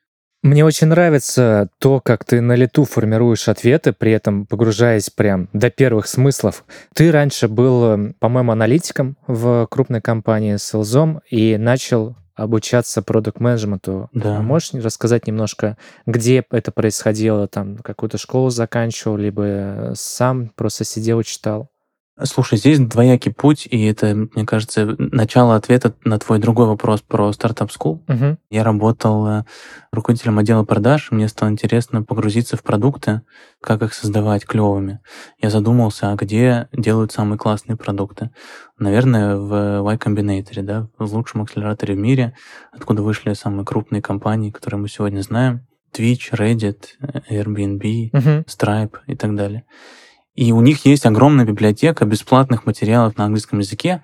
Мне 0.44 0.66
очень 0.66 0.88
нравится 0.88 1.70
то, 1.80 2.02
как 2.02 2.26
ты 2.26 2.42
на 2.42 2.54
лету 2.54 2.84
формируешь 2.84 3.48
ответы, 3.48 3.94
при 3.94 4.12
этом 4.12 4.46
погружаясь 4.46 5.10
прям 5.10 5.48
до 5.54 5.70
первых 5.70 6.06
смыслов. 6.06 6.66
Ты 6.94 7.12
раньше 7.12 7.48
был, 7.48 7.86
э, 7.86 8.14
по-моему, 8.20 8.52
аналитиком 8.52 9.16
в 9.26 9.66
крупной 9.72 10.02
компании 10.02 10.58
Селзом 10.58 11.22
и 11.30 11.58
начал 11.58 12.18
обучаться 12.36 13.02
продукт-менеджменту. 13.02 14.10
Да. 14.14 14.38
А 14.38 14.42
Можешь 14.42 14.74
рассказать 14.74 15.28
немножко, 15.28 15.78
где 16.06 16.44
это 16.50 16.72
происходило? 16.72 17.48
Там 17.48 17.78
какую-то 17.78 18.18
школу 18.18 18.50
заканчивал, 18.50 19.18
либо 19.18 19.94
сам 19.96 20.50
просто 20.50 20.84
сидел 20.84 21.20
и 21.20 21.24
читал? 21.24 21.70
Слушай, 22.22 22.60
здесь 22.60 22.80
двоякий 22.80 23.34
путь, 23.34 23.68
и 23.70 23.86
это, 23.86 24.14
мне 24.14 24.46
кажется, 24.46 24.96
начало 25.00 25.56
ответа 25.56 25.96
на 26.04 26.20
твой 26.20 26.38
другой 26.38 26.68
вопрос 26.68 27.02
про 27.02 27.34
стартап 27.34 27.72
School. 27.72 28.02
Мгм. 28.08 28.38
Я 28.52 28.64
работал 28.64 29.28
э, 29.28 29.44
руководителем 29.92 30.38
отдела 30.38 30.64
продаж, 30.64 31.10
мне 31.10 31.28
стало 31.28 31.50
интересно 31.50 32.04
погрузиться 32.04 32.56
в 32.56 32.62
продукты, 32.62 33.22
как 33.62 33.82
их 33.82 33.96
создавать 33.96 34.46
клевыми. 34.46 35.00
Я 35.40 35.50
задумался, 35.50 36.12
а 36.12 36.16
где 36.16 36.68
делают 36.72 37.12
самые 37.12 37.40
классные 37.40 37.78
продукты. 37.78 38.30
Наверное, 38.78 39.36
в 39.36 39.82
Y 39.82 39.98
Combinator, 39.98 40.62
да, 40.62 40.88
в 41.00 41.12
лучшем 41.16 41.42
акселераторе 41.42 41.96
в 41.96 41.98
мире, 41.98 42.36
откуда 42.72 43.02
вышли 43.02 43.34
самые 43.34 43.66
крупные 43.66 44.04
компании, 44.04 44.52
которые 44.52 44.80
мы 44.80 44.88
сегодня 44.88 45.22
знаем. 45.22 45.66
Twitch, 45.92 46.32
Reddit, 46.32 46.86
э, 47.02 47.42
Airbnb, 47.42 48.10
Мгм. 48.14 48.46
Stripe 48.48 48.98
и 49.08 49.16
так 49.16 49.36
далее. 49.36 49.64
И 50.36 50.52
у 50.52 50.62
них 50.62 50.86
есть 50.86 51.06
огромная 51.06 51.46
библиотека 51.46 52.06
бесплатных 52.06 52.66
материалов 52.66 53.18
на 53.18 53.26
английском 53.26 53.60
языке 53.60 54.02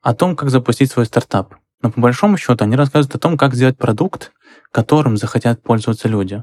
о 0.00 0.14
том, 0.14 0.36
как 0.36 0.50
запустить 0.50 0.92
свой 0.92 1.06
стартап. 1.06 1.56
Но 1.82 1.90
по 1.90 2.00
большому 2.00 2.36
счету 2.36 2.64
они 2.64 2.76
рассказывают 2.76 3.14
о 3.14 3.18
том, 3.18 3.36
как 3.36 3.54
сделать 3.54 3.76
продукт, 3.76 4.32
которым 4.70 5.16
захотят 5.16 5.62
пользоваться 5.62 6.08
люди. 6.08 6.42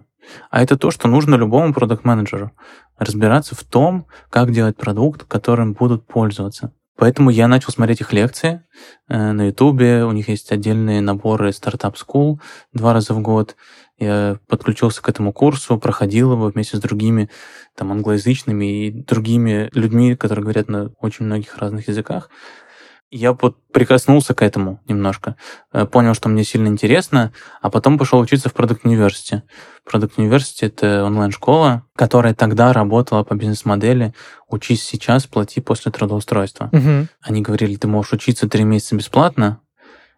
А 0.49 0.61
это 0.61 0.77
то, 0.77 0.91
что 0.91 1.07
нужно 1.07 1.35
любому 1.35 1.73
продукт-менеджеру. 1.73 2.51
Разбираться 2.97 3.55
в 3.55 3.63
том, 3.63 4.07
как 4.29 4.51
делать 4.51 4.77
продукт, 4.77 5.23
которым 5.23 5.73
будут 5.73 6.05
пользоваться. 6.05 6.71
Поэтому 6.95 7.29
я 7.31 7.47
начал 7.47 7.71
смотреть 7.71 8.01
их 8.01 8.13
лекции 8.13 8.63
э, 9.07 9.31
на 9.31 9.47
Ютубе. 9.47 10.05
У 10.05 10.11
них 10.11 10.29
есть 10.29 10.51
отдельные 10.51 11.01
наборы 11.01 11.49
Startup 11.49 11.95
School 11.95 12.39
два 12.71 12.93
раза 12.93 13.13
в 13.13 13.21
год. 13.21 13.55
Я 13.99 14.39
подключился 14.47 15.01
к 15.01 15.09
этому 15.09 15.31
курсу, 15.31 15.77
проходил 15.77 16.33
его 16.33 16.47
вместе 16.47 16.77
с 16.77 16.79
другими 16.79 17.29
там 17.75 17.91
англоязычными 17.91 18.87
и 18.87 18.91
другими 18.91 19.69
людьми, 19.73 20.15
которые 20.15 20.43
говорят 20.43 20.67
на 20.67 20.91
очень 20.99 21.25
многих 21.25 21.57
разных 21.57 21.87
языках. 21.87 22.29
Я 23.15 23.33
вот 23.33 23.57
прикоснулся 23.71 24.33
к 24.33 24.41
этому 24.41 24.81
немножко, 24.87 25.35
э, 25.71 25.85
понял, 25.85 26.15
что 26.15 26.29
мне 26.29 26.43
сильно 26.43 26.67
интересно, 26.67 27.31
а 27.61 27.69
потом 27.69 27.99
пошел 27.99 28.19
учиться 28.19 28.49
в 28.49 28.55
Product 28.55 28.81
University. 28.85 29.43
Product 29.87 30.13
University— 30.17 30.57
это 30.61 31.03
онлайн-школа, 31.03 31.85
которая 31.95 32.33
тогда 32.33 32.73
работала 32.73 33.23
по 33.23 33.35
бизнес-модели 33.35 34.15
«Учись 34.49 34.83
сейчас, 34.83 35.27
плати 35.27 35.61
после 35.61 35.91
трудоустройства». 35.91 36.69
Мгм. 36.71 37.07
Они 37.21 37.43
говорили, 37.43 37.75
ты 37.75 37.87
можешь 37.87 38.13
учиться 38.13 38.49
три 38.49 38.63
месяца 38.63 38.95
бесплатно, 38.95 39.59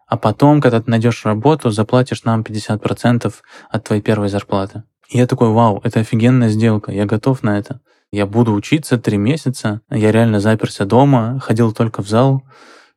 а 0.06 0.16
потом, 0.16 0.60
когда 0.60 0.80
ты 0.80 0.90
найдешь 0.90 1.24
работу, 1.24 1.70
заплатишь 1.70 2.24
нам 2.24 2.42
50% 2.42 3.34
от 3.70 3.84
твоей 3.84 4.02
первой 4.02 4.28
зарплаты. 4.28 4.84
И 5.08 5.18
я 5.18 5.26
такой, 5.26 5.50
вау, 5.50 5.80
это 5.84 6.00
офигенная 6.00 6.48
сделка, 6.48 6.92
я 6.92 7.06
готов 7.06 7.42
на 7.42 7.58
это. 7.58 7.80
Я 8.12 8.26
буду 8.26 8.52
учиться 8.52 8.98
три 8.98 9.18
месяца, 9.18 9.80
я 9.90 10.12
реально 10.12 10.40
заперся 10.40 10.84
дома, 10.84 11.40
ходил 11.40 11.72
только 11.72 12.02
в 12.02 12.08
зал, 12.08 12.44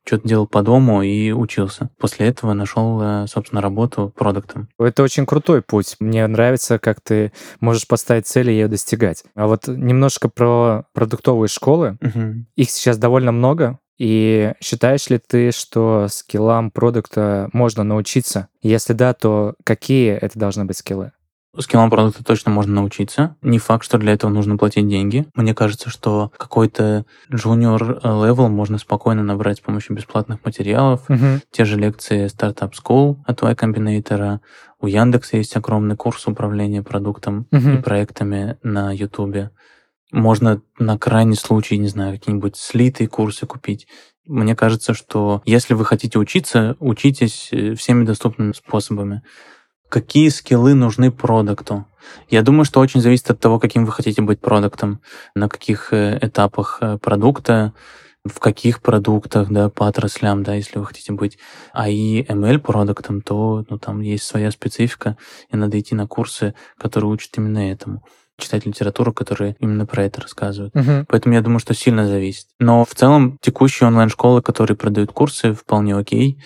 что-то 0.04 0.26
делал 0.26 0.46
по 0.46 0.62
дому 0.62 1.02
и 1.02 1.30
учился. 1.30 1.90
После 1.98 2.28
этого 2.28 2.52
нашел, 2.52 3.00
э, 3.02 3.26
собственно, 3.28 3.60
работу 3.60 4.12
продуктом. 4.16 4.68
Это 4.78 5.02
очень 5.02 5.26
крутой 5.26 5.62
путь. 5.62 5.96
Мне 6.00 6.26
нравится, 6.26 6.78
как 6.78 7.00
ты 7.00 7.32
можешь 7.60 7.86
поставить 7.86 8.26
цель 8.26 8.50
и 8.50 8.54
ее 8.54 8.68
достигать. 8.68 9.24
А 9.34 9.46
вот 9.46 9.68
немножко 9.68 10.28
про 10.28 10.84
продуктовые 10.94 11.48
школы. 11.48 11.98
Мгм. 12.00 12.46
Их 12.56 12.70
сейчас 12.70 12.98
довольно 12.98 13.32
много. 13.32 13.78
И 14.00 14.54
считаешь 14.62 15.10
ли 15.10 15.18
ты, 15.18 15.50
что 15.52 16.06
скиллам 16.08 16.70
продукта 16.70 17.50
можно 17.52 17.84
научиться? 17.84 18.48
Если 18.62 18.94
да, 18.94 19.12
то 19.12 19.56
какие 19.62 20.12
это 20.12 20.38
должны 20.38 20.64
быть 20.64 20.78
скиллы? 20.78 21.12
Скиллам 21.58 21.90
продукта 21.90 22.24
точно 22.24 22.50
можно 22.50 22.72
научиться. 22.76 23.36
Не 23.42 23.58
факт, 23.58 23.84
что 23.84 23.98
для 23.98 24.14
этого 24.14 24.30
нужно 24.30 24.56
платить 24.56 24.88
деньги. 24.88 25.26
Мне 25.34 25.54
кажется, 25.54 25.90
что 25.90 26.32
какой-то 26.38 27.04
junior 27.30 28.00
level 28.02 28.48
можно 28.48 28.78
спокойно 28.78 29.22
набрать 29.22 29.58
с 29.58 29.60
помощью 29.60 29.94
бесплатных 29.96 30.42
материалов. 30.46 31.02
Мгм. 31.08 31.42
Те 31.50 31.66
же 31.66 31.76
лекции 31.76 32.24
Startup 32.26 32.70
School 32.72 33.16
от 33.26 33.42
Y 33.42 33.52
Combinator. 33.54 34.38
У 34.80 34.86
Яндекса 34.86 35.36
есть 35.36 35.54
огромный 35.56 35.96
курс 35.96 36.26
управления 36.26 36.82
продуктом 36.82 37.46
Мгм. 37.50 37.78
и 37.78 37.82
проектами 37.82 38.56
на 38.62 38.92
Ютубе. 38.92 39.50
Можно 40.12 40.60
на 40.78 40.98
крайний 40.98 41.36
случай, 41.36 41.78
не 41.78 41.88
знаю, 41.88 42.18
какие-нибудь 42.18 42.56
слитые 42.56 43.08
курсы 43.08 43.46
купить. 43.46 43.86
Мне 44.26 44.56
кажется, 44.56 44.94
что 44.94 45.42
если 45.44 45.74
вы 45.74 45.84
хотите 45.84 46.18
учиться, 46.18 46.76
учитесь 46.80 47.48
э, 47.52 47.74
всеми 47.74 48.04
доступными 48.04 48.52
способами. 48.52 49.22
Какие 49.88 50.28
скиллы 50.28 50.74
нужны 50.74 51.10
продукту? 51.10 51.86
Я 52.28 52.42
думаю, 52.42 52.64
что 52.64 52.80
очень 52.80 53.00
зависит 53.00 53.30
от 53.30 53.40
того, 53.40 53.58
каким 53.58 53.84
вы 53.84 53.92
хотите 53.92 54.22
быть 54.22 54.40
продуктом, 54.40 55.00
на 55.34 55.48
каких 55.48 55.92
э, 55.92 56.18
этапах 56.20 56.78
э, 56.80 56.98
продукта, 56.98 57.72
в 58.24 58.38
каких 58.38 58.82
продуктах, 58.82 59.50
да, 59.50 59.68
по 59.68 59.88
отраслям, 59.88 60.42
да, 60.42 60.54
если 60.54 60.78
вы 60.78 60.86
хотите 60.86 61.12
быть 61.12 61.38
AI, 61.74 62.26
ML 62.26 62.58
продуктом, 62.58 63.22
то 63.22 63.64
ну, 63.68 63.78
там 63.78 64.00
есть 64.00 64.24
своя 64.24 64.50
специфика, 64.50 65.16
и 65.50 65.56
надо 65.56 65.78
идти 65.80 65.94
на 65.94 66.06
курсы, 66.06 66.54
которые 66.78 67.10
учат 67.10 67.36
именно 67.38 67.70
этому. 67.70 68.02
Читать 68.40 68.66
литературу, 68.66 69.12
которая 69.12 69.56
именно 69.60 69.86
про 69.86 70.04
это 70.04 70.20
рассказывает. 70.20 70.74
Мгм. 70.74 71.06
Поэтому 71.08 71.34
я 71.34 71.40
думаю, 71.40 71.60
что 71.60 71.74
сильно 71.74 72.06
зависит. 72.06 72.46
Но 72.58 72.84
в 72.84 72.94
целом 72.94 73.38
текущие 73.40 73.86
онлайн-школы, 73.86 74.42
которые 74.42 74.76
продают 74.76 75.12
курсы, 75.12 75.52
вполне 75.52 75.96
окей. 75.96 76.42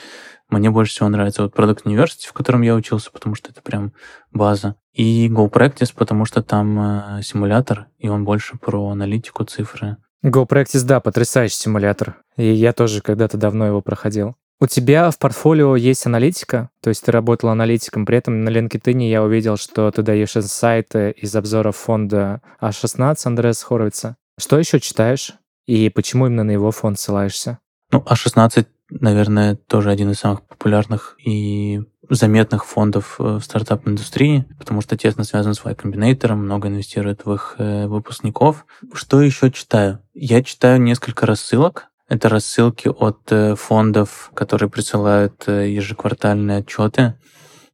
Мне 0.50 0.70
больше 0.70 0.92
всего 0.92 1.08
нравится 1.08 1.42
вот 1.42 1.54
Product 1.54 1.84
University, 1.84 2.28
в 2.28 2.32
котором 2.32 2.62
я 2.62 2.74
учился, 2.74 3.10
потому 3.10 3.34
что 3.34 3.50
это 3.50 3.62
прям 3.62 3.92
база. 4.32 4.76
И 4.92 5.28
GoPractice, 5.28 5.92
потому 5.94 6.26
что 6.26 6.42
там 6.42 7.18
э, 7.18 7.22
симулятор, 7.22 7.86
и 7.98 8.08
он 8.08 8.24
больше 8.24 8.56
про 8.58 8.90
аналитику, 8.90 9.44
цифры. 9.44 9.96
GoPractice, 10.24 10.84
да, 10.84 11.00
потрясающий 11.00 11.56
симулятор. 11.56 12.16
И 12.36 12.46
я 12.52 12.72
тоже 12.72 13.00
когда-то 13.00 13.36
давно 13.36 13.66
его 13.66 13.82
проходил. 13.82 14.36
У 14.60 14.66
тебя 14.66 15.10
в 15.10 15.18
портфолио 15.18 15.76
есть 15.76 16.06
аналитика, 16.06 16.70
то 16.80 16.88
есть 16.88 17.04
ты 17.04 17.12
работал 17.12 17.50
аналитиком, 17.50 18.06
при 18.06 18.18
этом 18.18 18.44
на 18.44 18.48
LinkedIn 18.50 19.08
я 19.08 19.22
увидел, 19.22 19.56
что 19.56 19.90
ты 19.90 20.02
даешь 20.02 20.36
инсайты 20.36 21.10
из 21.10 21.34
обзоров 21.34 21.76
фонда 21.76 22.40
А16 22.60 23.16
Андреса 23.24 23.66
Хоровица. 23.66 24.16
Что 24.38 24.58
еще 24.58 24.80
читаешь? 24.80 25.32
И 25.66 25.88
почему 25.90 26.26
именно 26.26 26.44
на 26.44 26.52
его 26.52 26.70
фонд 26.70 26.98
ссылаешься? 26.98 27.58
Ну, 27.90 28.00
А16, 28.00 28.66
наверное, 28.90 29.56
тоже 29.56 29.90
один 29.90 30.10
из 30.10 30.18
самых 30.18 30.42
популярных 30.42 31.16
и 31.24 31.80
заметных 32.10 32.66
фондов 32.66 33.16
э, 33.18 33.38
в 33.38 33.40
стартап-индустрии, 33.40 34.44
потому 34.58 34.80
что 34.82 34.96
тесно 34.96 35.24
связан 35.24 35.54
с 35.54 35.64
Y 35.64 35.74
Combinator, 35.74 36.34
много 36.34 36.68
инвестирует 36.68 37.24
в 37.24 37.32
их 37.32 37.54
э, 37.58 37.86
выпускников. 37.86 38.66
Что 38.92 39.22
еще 39.22 39.50
читаю? 39.50 40.00
Я 40.12 40.42
читаю 40.42 40.80
несколько 40.80 41.26
рассылок. 41.26 41.88
Это 42.08 42.28
рассылки 42.28 42.88
от 42.88 43.32
э, 43.32 43.54
фондов, 43.54 44.30
которые 44.34 44.68
присылают 44.68 45.44
э, 45.46 45.70
ежеквартальные 45.70 46.58
отчеты 46.58 47.14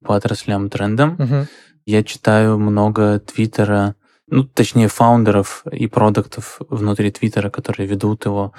по 0.05 0.14
отраслям 0.14 0.71
трендам. 0.71 1.16
Мгм. 1.19 1.49
Я 1.85 2.05
читаю 2.05 2.59
много 2.59 3.19
Твиттера, 3.19 3.97
ну, 4.29 4.45
точнее, 4.45 4.88
фаундеров 4.88 5.64
и 5.73 5.88
продуктов 5.88 6.61
внутри 6.69 7.11
Твиттера, 7.11 7.51
которые 7.51 7.88
ведут 7.88 8.25
его, 8.25 8.53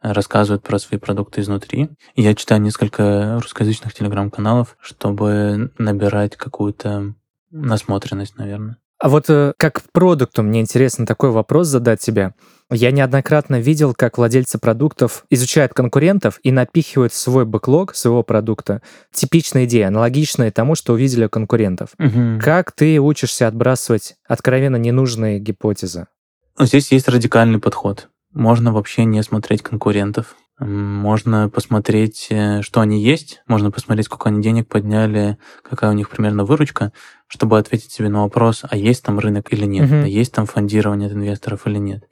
рассказывают 0.00 0.62
про 0.62 0.78
свои 0.78 1.00
продукты 1.00 1.40
изнутри. 1.40 1.90
И 2.14 2.22
я 2.22 2.34
читаю 2.34 2.60
несколько 2.60 3.40
русскоязычных 3.40 3.94
телеграм-каналов, 3.94 4.76
чтобы 4.80 5.72
набирать 5.78 6.36
какую-то 6.36 7.14
насмотренность, 7.50 8.36
наверное. 8.36 8.76
А 8.98 9.08
вот 9.08 9.28
э, 9.28 9.52
как 9.58 9.82
продукту 9.92 10.42
мне 10.42 10.60
интересно 10.60 11.04
такой 11.06 11.30
вопрос 11.30 11.66
задать 11.66 12.00
тебе. 12.00 12.34
Я 12.70 12.90
неоднократно 12.90 13.60
видел, 13.60 13.94
как 13.94 14.18
владельцы 14.18 14.58
продуктов 14.58 15.24
изучают 15.30 15.74
конкурентов 15.74 16.40
и 16.42 16.50
напихивают 16.50 17.12
в 17.12 17.16
свой 17.16 17.44
бэклог 17.44 17.94
своего 17.94 18.22
продукта 18.22 18.82
типичные 19.12 19.66
идеи, 19.66 19.82
аналогичные 19.82 20.50
тому, 20.50 20.74
что 20.74 20.94
увидели 20.94 21.26
у 21.26 21.28
конкурентов. 21.28 21.90
Как 22.40 22.72
ты 22.72 22.98
учишься 22.98 23.46
отбрасывать 23.46 24.16
откровенно 24.26 24.76
ненужные 24.76 25.38
гипотезы? 25.38 26.06
Ну, 26.58 26.64
Здесь 26.64 26.90
есть 26.90 27.08
радикальный 27.08 27.60
подход. 27.60 28.08
Можно 28.32 28.72
вообще 28.72 29.04
не 29.04 29.22
смотреть 29.22 29.62
конкурентов. 29.62 30.36
Можно 30.58 31.50
посмотреть, 31.50 32.28
э, 32.30 32.62
что 32.62 32.80
они 32.80 33.02
есть, 33.02 33.42
можно 33.46 33.70
посмотреть, 33.70 34.06
сколько 34.06 34.30
они 34.30 34.42
денег 34.42 34.68
подняли, 34.68 35.36
какая 35.62 35.90
у 35.90 35.92
них 35.92 36.08
примерно 36.08 36.44
выручка, 36.44 36.92
чтобы 37.26 37.58
ответить 37.58 37.92
себе 37.92 38.08
на 38.08 38.22
вопрос, 38.22 38.62
а 38.68 38.74
есть 38.74 39.04
там 39.04 39.18
рынок 39.18 39.52
или 39.52 39.66
нет, 39.66 39.90
Мгм. 39.90 40.04
а 40.04 40.06
есть 40.08 40.32
там 40.32 40.46
фондирование 40.46 41.08
от 41.08 41.14
инвесторов 41.14 41.66
или 41.66 41.76
нет. 41.76 42.04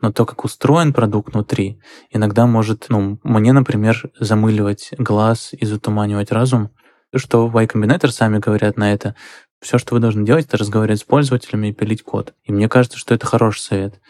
Но 0.00 0.12
то, 0.12 0.24
как 0.24 0.44
устроен 0.46 0.94
продукт 0.94 1.34
внутри, 1.34 1.78
иногда 2.10 2.46
может, 2.46 2.86
ну, 2.88 3.18
мне, 3.22 3.52
например, 3.52 4.10
замыливать 4.18 4.90
глаз 4.96 5.50
и 5.52 5.66
затуманивать 5.66 6.32
разум, 6.32 6.70
что 7.14 7.46
Y 7.48 7.66
Combinator 7.66 8.08
сами 8.08 8.38
говорят 8.38 8.78
на 8.78 8.94
это. 8.94 9.14
Все, 9.60 9.76
что 9.76 9.94
вы 9.94 10.00
должны 10.00 10.24
делать, 10.24 10.46
это 10.46 10.56
разговаривать 10.56 11.00
с 11.00 11.04
пользователями 11.04 11.66
и 11.68 11.72
пилить 11.74 12.02
код. 12.02 12.32
И 12.44 12.52
мне 12.52 12.66
кажется, 12.66 12.96
что 12.96 13.14
это 13.14 13.26
хороший 13.26 13.60
совет. 13.60 14.00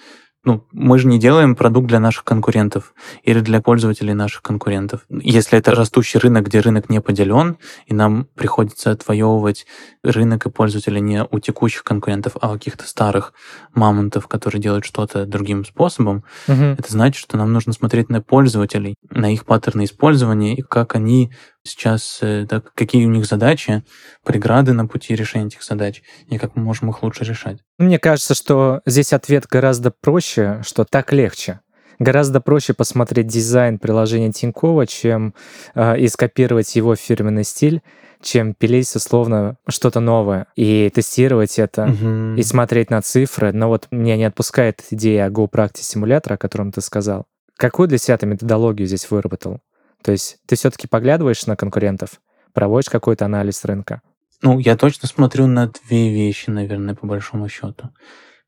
Ну, 0.42 0.64
мы 0.72 0.98
же 0.98 1.07
не 1.07 1.18
делаем 1.18 1.55
продукт 1.55 1.87
для 1.88 2.00
наших 2.00 2.24
конкурентов 2.24 2.94
или 3.24 3.40
для 3.40 3.61
пользователей 3.61 4.14
наших 4.14 4.40
конкурентов. 4.40 5.03
Если 5.11 5.59
это 5.59 5.72
растущий 5.74 6.18
рынок, 6.18 6.46
где 6.46 6.61
рынок 6.61 6.88
не 6.88 7.03
поделен, 7.03 7.59
и 7.87 7.92
нам 7.92 8.26
приходится 8.37 8.90
отвоевывать 8.90 9.66
рынок 10.03 10.46
и 10.46 10.50
пользователей 10.50 11.03
не 11.03 11.22
у 11.31 11.38
текущих 11.40 11.85
конкурентов, 11.85 12.38
а 12.40 12.50
у 12.50 12.55
каких-то 12.55 12.88
старых 12.88 13.35
мамонтов, 13.74 14.29
которые 14.29 14.62
делают 14.62 14.87
что-то 14.87 15.26
другим 15.26 15.62
способом, 15.66 16.24
Мгм. 16.48 16.76
это 16.79 16.90
значит, 16.90 17.20
что 17.20 17.37
нам 17.37 17.53
нужно 17.53 17.74
смотреть 17.74 18.09
на 18.09 18.22
пользователей, 18.22 18.94
на 19.11 19.31
их 19.31 19.44
паттерны 19.44 19.85
использования 19.85 20.55
и 20.57 20.62
как 20.62 20.94
они 20.94 21.31
сейчас, 21.64 22.18
э, 22.23 22.46
да, 22.49 22.62
какие 22.75 23.05
у 23.07 23.11
них 23.11 23.27
задачи, 23.27 23.83
преграды 24.25 24.73
на 24.73 24.87
пути 24.87 25.14
решения 25.14 25.46
этих 25.46 25.62
задач, 25.62 26.03
и 26.29 26.38
как 26.38 26.57
мы 26.57 26.62
можем 26.62 26.90
их 26.90 27.03
лучше 27.03 27.25
решать. 27.25 27.59
Мне 27.79 27.99
кажется, 27.99 28.35
что 28.35 28.81
здесь 28.87 29.12
ответ 29.12 29.46
гораздо 29.46 29.90
проще, 29.90 30.61
что 30.64 30.85
так 30.85 31.12
легче. 31.12 31.61
Гораздо 31.99 32.40
проще 32.40 32.73
посмотреть 32.73 33.27
дизайн 33.27 33.79
приложения 33.79 34.33
Тинькова, 34.33 34.87
чем 34.87 35.35
э, 35.75 35.99
и 35.99 36.09
скопировать 36.09 36.75
его 36.75 36.94
фирменный 36.96 37.44
стиль, 37.44 37.83
чем 38.23 38.55
пилить 38.55 38.94
условно 38.96 39.57
что-то 39.68 40.01
новое 40.01 40.46
и 40.57 40.90
тестировать 40.94 41.59
это, 41.59 41.87
Мгм. 41.87 42.37
и 42.37 42.42
смотреть 42.42 42.90
на 42.90 43.03
цифры. 43.03 43.53
Но 43.53 43.68
вот 43.68 43.87
меня 43.90 44.16
не 44.16 44.25
отпускает 44.25 44.83
идея 44.90 45.29
GoPractice 45.29 45.83
симулятора, 45.83 46.35
о 46.35 46.38
котором 46.38 46.73
ты 46.73 46.81
сказал. 46.81 47.27
Какую 47.59 47.88
для 47.88 47.99
себя 47.99 48.16
ты 48.16 48.25
методологию 48.27 48.87
здесь 48.88 49.11
выработал? 49.11 49.61
То 50.02 50.12
есть 50.12 50.38
ты 50.46 50.56
все-таки 50.56 50.86
поглядываешь 50.86 51.46
на 51.46 51.56
конкурентов, 51.56 52.20
проводишь 52.52 52.90
какой-то 52.90 53.24
анализ 53.26 53.64
рынка? 53.64 54.02
Ну, 54.42 54.58
я 54.58 54.76
точно 54.76 55.06
смотрю 55.06 55.46
на 55.46 55.68
две 55.68 56.12
вещи, 56.12 56.48
наверное, 56.50 56.94
по 56.94 57.06
большому 57.06 57.48
счету. 57.48 57.90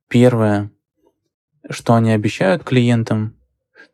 Первое, 0.09 0.71
что 1.69 1.95
они 1.95 2.13
обещают 2.13 2.65
клиентам, 2.65 3.37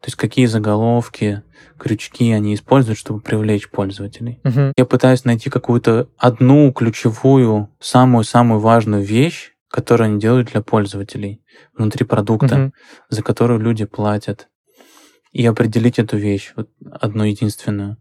то 0.00 0.06
есть 0.06 0.16
какие 0.16 0.46
заголовки, 0.46 1.42
крючки 1.78 2.32
они 2.32 2.54
используют, 2.54 2.98
чтобы 2.98 3.20
привлечь 3.20 3.68
пользователей. 3.68 4.40
Мгм. 4.44 4.72
Я 4.76 4.84
пытаюсь 4.84 5.24
найти 5.24 5.50
какую-то 5.50 6.08
одну 6.16 6.72
ключевую, 6.72 7.70
самую-самую 7.80 8.60
важную 8.60 9.02
вещь, 9.02 9.52
которую 9.68 10.06
они 10.10 10.20
делают 10.20 10.52
для 10.52 10.62
пользователей 10.62 11.42
внутри 11.76 12.04
продукта, 12.04 12.56
Мгм. 12.56 12.72
за 13.10 13.22
которую 13.22 13.60
люди 13.60 13.84
платят, 13.84 14.48
и 15.32 15.44
определить 15.46 15.98
эту 15.98 16.16
вещь, 16.16 16.52
вот 16.56 16.68
одну 17.00 17.24
единственную. 17.24 17.96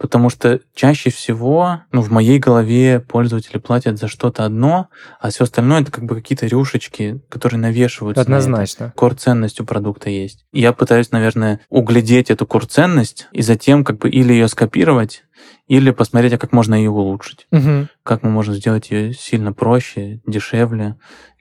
Потому 0.00 0.30
что 0.30 0.60
чаще 0.74 1.10
всего, 1.10 1.82
ну, 1.92 2.00
в 2.00 2.10
моей 2.10 2.38
голове 2.38 3.00
пользователи 3.00 3.58
платят 3.58 3.98
за 3.98 4.08
что-то 4.08 4.46
одно, 4.46 4.88
а 5.20 5.28
все 5.28 5.44
остальное 5.44 5.82
это 5.82 5.92
как 5.92 6.04
бы 6.04 6.14
какие-то 6.14 6.46
рюшечки, 6.46 7.20
которые 7.28 7.60
навешиваются. 7.60 8.20
на. 8.26 8.38
Однозначно. 8.38 8.94
Кор-ценность 8.96 9.60
у 9.60 9.66
продукта 9.66 10.08
есть. 10.08 10.46
И 10.54 10.60
я 10.62 10.72
пытаюсь, 10.72 11.10
наверное, 11.10 11.60
углядеть 11.68 12.30
эту 12.30 12.46
кор-ценность 12.46 13.28
и 13.32 13.42
затем 13.42 13.84
как 13.84 13.98
бы 13.98 14.08
или 14.08 14.32
ее 14.32 14.48
скопировать, 14.48 15.24
или 15.68 15.90
посмотреть, 15.90 16.32
а 16.32 16.38
как 16.38 16.52
можно 16.52 16.74
ее 16.74 16.88
улучшить. 16.88 17.46
Мгм. 17.50 17.90
Как 18.02 18.22
мы 18.22 18.30
можем 18.30 18.54
сделать 18.54 18.90
ее 18.90 19.12
сильно 19.12 19.52
проще, 19.52 20.22
дешевле, 20.26 20.96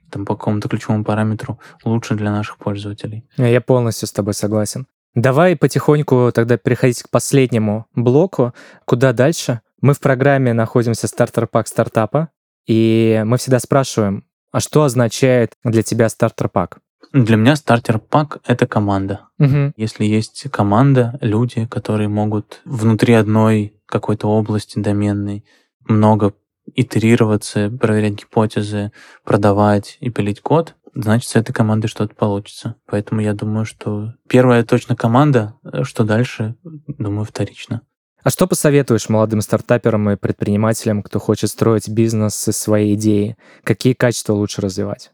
там, 0.09 0.25
по 0.25 0.35
какому-то 0.35 0.69
ключевому 0.69 1.03
параметру 1.03 1.59
лучше 1.83 2.15
для 2.15 2.31
наших 2.31 2.57
пользователей. 2.57 3.25
Я 3.37 3.61
полностью 3.61 4.07
с 4.07 4.11
тобой 4.11 4.33
согласен. 4.33 4.87
Давай 5.15 5.55
потихоньку 5.55 6.31
тогда 6.33 6.57
переходить 6.57 7.01
к 7.03 7.09
последнему 7.09 7.87
блоку. 7.95 8.53
Куда 8.85 9.11
дальше? 9.13 9.61
Мы 9.81 9.93
в 9.93 9.99
программе 9.99 10.53
находимся 10.53 11.07
стартер-пак 11.07 11.67
стартапа, 11.67 12.29
и 12.67 13.21
мы 13.25 13.37
всегда 13.37 13.59
спрашиваем, 13.59 14.25
а 14.51 14.59
что 14.59 14.83
означает 14.83 15.53
для 15.63 15.83
тебя 15.83 16.09
стартер-пак? 16.09 16.79
Для 17.13 17.37
меня 17.37 17.55
стартер-пак— 17.55 18.39
это 18.45 18.67
команда. 18.67 19.21
Мгм. 19.39 19.73
Если 19.77 20.05
есть 20.05 20.47
команда, 20.51 21.17
люди, 21.21 21.65
которые 21.65 22.07
могут 22.07 22.61
внутри 22.65 23.13
одной 23.13 23.73
какой-то 23.87 24.27
области 24.27 24.77
доменной 24.77 25.43
много 25.87 26.33
итерироваться, 26.75 27.69
проверять 27.69 28.13
гипотезы, 28.13 28.91
продавать 29.23 29.97
и 29.99 30.10
пилить 30.10 30.41
код, 30.41 30.75
значит, 30.93 31.29
с 31.29 31.36
этой 31.36 31.53
командой 31.53 31.88
что-то 31.88 32.15
получится. 32.15 32.75
Поэтому 32.86 33.21
я 33.21 33.34
думаю, 33.34 33.65
что 33.65 34.13
первая 34.27 34.63
точно 34.63 34.95
команда, 34.95 35.55
э, 35.63 35.84
что 35.84 36.03
дальше, 36.03 36.55
думаю, 36.63 37.25
вторично. 37.25 37.82
А 38.21 38.29
что 38.29 38.47
посоветуешь 38.47 39.08
молодым 39.08 39.41
стартаперам 39.41 40.10
и 40.10 40.17
предпринимателям, 40.17 41.03
кто 41.03 41.19
хочет 41.19 41.49
строить 41.49 41.88
бизнес 41.88 42.47
из 42.47 42.58
своей 42.58 42.95
идеи? 42.95 43.38
Какие 43.63 43.93
качества 43.93 44.34
лучше 44.34 44.62
развивать? 44.62 45.12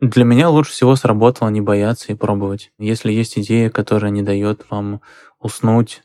Для 0.00 0.24
меня 0.24 0.48
лучше 0.48 0.72
всего 0.72 0.96
сработало 0.96 1.50
не 1.50 1.60
бояться 1.60 2.10
и 2.10 2.16
пробовать. 2.16 2.72
Если 2.78 3.12
есть 3.12 3.38
идея, 3.38 3.68
которая 3.70 4.10
не 4.10 4.22
дает 4.22 4.64
вам 4.70 5.02
уснуть, 5.38 6.02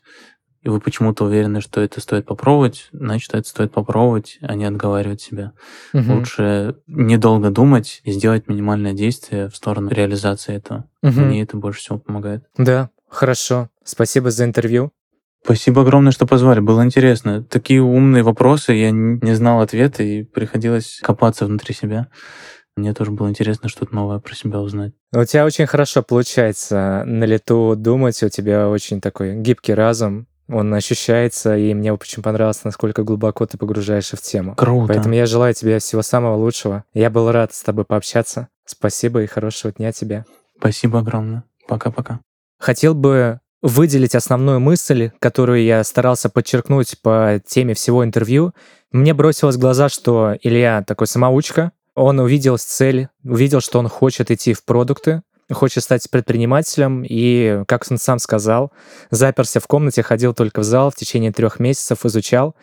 и 0.66 0.70
вы 0.70 0.80
почему-то 0.80 1.26
уверены, 1.26 1.62
что 1.62 1.80
это 1.80 2.02
стоит 2.02 2.26
попробовать, 2.26 2.90
значит, 2.92 3.36
это 3.36 3.48
стоит 3.48 3.72
попробовать, 3.72 4.40
а 4.42 4.56
не 4.56 4.66
отговаривать 4.66 5.22
себя. 5.22 5.52
Мгм. 5.94 6.18
Лучше 6.18 6.78
недолго 6.88 7.52
думать 7.52 8.02
и 8.04 8.12
сделать 8.12 8.48
минимальное 8.48 8.94
действие 8.94 9.48
в 9.50 9.56
сторону 9.56 9.92
реализации 9.92 10.56
этого. 10.56 10.90
Мгм. 11.04 11.28
Мне 11.28 11.44
это 11.44 11.56
больше 11.56 11.82
всего 11.82 12.00
помогает. 12.00 12.46
Да, 12.58 12.90
хорошо. 13.08 13.70
Спасибо 13.84 14.32
за 14.32 14.46
интервью. 14.46 14.92
Спасибо 15.44 15.84
огромное, 15.84 16.12
что 16.12 16.26
позвали. 16.26 16.62
Было 16.62 16.84
интересно. 16.84 17.44
Такие 17.44 17.84
умные 17.84 18.24
вопросы, 18.24 18.74
я 18.74 18.90
не 18.90 19.36
знал 19.36 19.62
ответа, 19.62 20.02
и 20.02 20.24
приходилось 20.24 21.00
копаться 21.04 21.46
внутри 21.46 21.76
себя. 21.76 22.08
Мне 22.76 22.96
тоже 22.96 23.12
было 23.12 23.30
интересно 23.30 23.70
что-то 23.70 23.94
новое 23.94 24.18
про 24.18 24.34
себя 24.34 24.60
узнать. 24.62 24.94
У 25.14 25.24
тебя 25.26 25.46
очень 25.46 25.68
хорошо 25.68 26.02
получается 26.02 27.04
на 27.06 27.26
лету 27.26 27.76
думать, 27.78 28.22
у 28.24 28.30
тебя 28.30 28.68
очень 28.68 29.00
такой 29.00 29.36
гибкий 29.36 29.76
разум, 29.76 30.28
он 30.48 30.74
ощущается, 30.74 31.58
и 31.58 31.74
мне 31.74 31.92
очень 31.94 32.22
понравилось, 32.22 32.64
насколько 32.64 33.04
глубоко 33.04 33.46
ты 33.46 33.58
погружаешься 33.58 34.16
в 34.16 34.22
тему. 34.22 34.56
Круто. 34.56 34.94
Поэтому 34.94 35.16
я 35.16 35.26
желаю 35.26 35.54
тебе 35.54 35.80
всего 35.80 36.02
самого 36.02 36.36
лучшего. 36.36 36.84
Я 36.94 37.10
был 37.10 37.32
рад 37.32 37.54
с 37.54 37.64
тобой 37.64 37.86
пообщаться. 37.86 38.48
Спасибо 38.66 39.24
и 39.24 39.28
хорошего 39.28 39.74
дня 39.74 39.92
тебе. 39.92 40.26
Спасибо 40.58 41.00
огромное. 41.00 41.44
Пока-пока. 41.68 42.20
Хотел 42.60 42.94
бы 42.94 43.40
выделить 43.62 44.14
основную 44.14 44.60
мысль, 44.60 45.12
которую 45.20 45.64
я 45.64 45.84
старался 45.84 46.30
подчеркнуть 46.30 47.02
по 47.02 47.42
теме 47.46 47.74
всего 47.74 48.06
интервью. 48.06 48.54
Мне 48.92 49.14
бросилось 49.16 49.56
в 49.56 49.60
глаза, 49.60 49.90
что 49.90 50.36
Илья 50.42 50.84
такой 50.84 51.08
самоучка, 51.08 51.72
он 51.96 52.20
увидел 52.20 52.58
цель, 52.58 53.08
увидел, 53.24 53.62
что 53.62 53.80
он 53.80 53.88
хочет 53.88 54.30
идти 54.30 54.54
в 54.54 54.64
продукты, 54.64 55.24
хочет 55.52 55.84
стать 55.84 56.10
предпринимателем, 56.10 57.04
и, 57.08 57.64
как 57.68 57.86
он 57.90 57.98
сам 57.98 58.20
сказал, 58.20 58.72
заперся 59.12 59.60
в 59.60 59.68
комнате, 59.68 60.04
ходил 60.04 60.34
только 60.34 60.62
в 60.62 60.64
зал 60.64 60.92
в 60.92 60.96
течение 60.96 61.32
трех 61.32 61.60
месяцев, 61.60 62.06
изучал, 62.06 62.56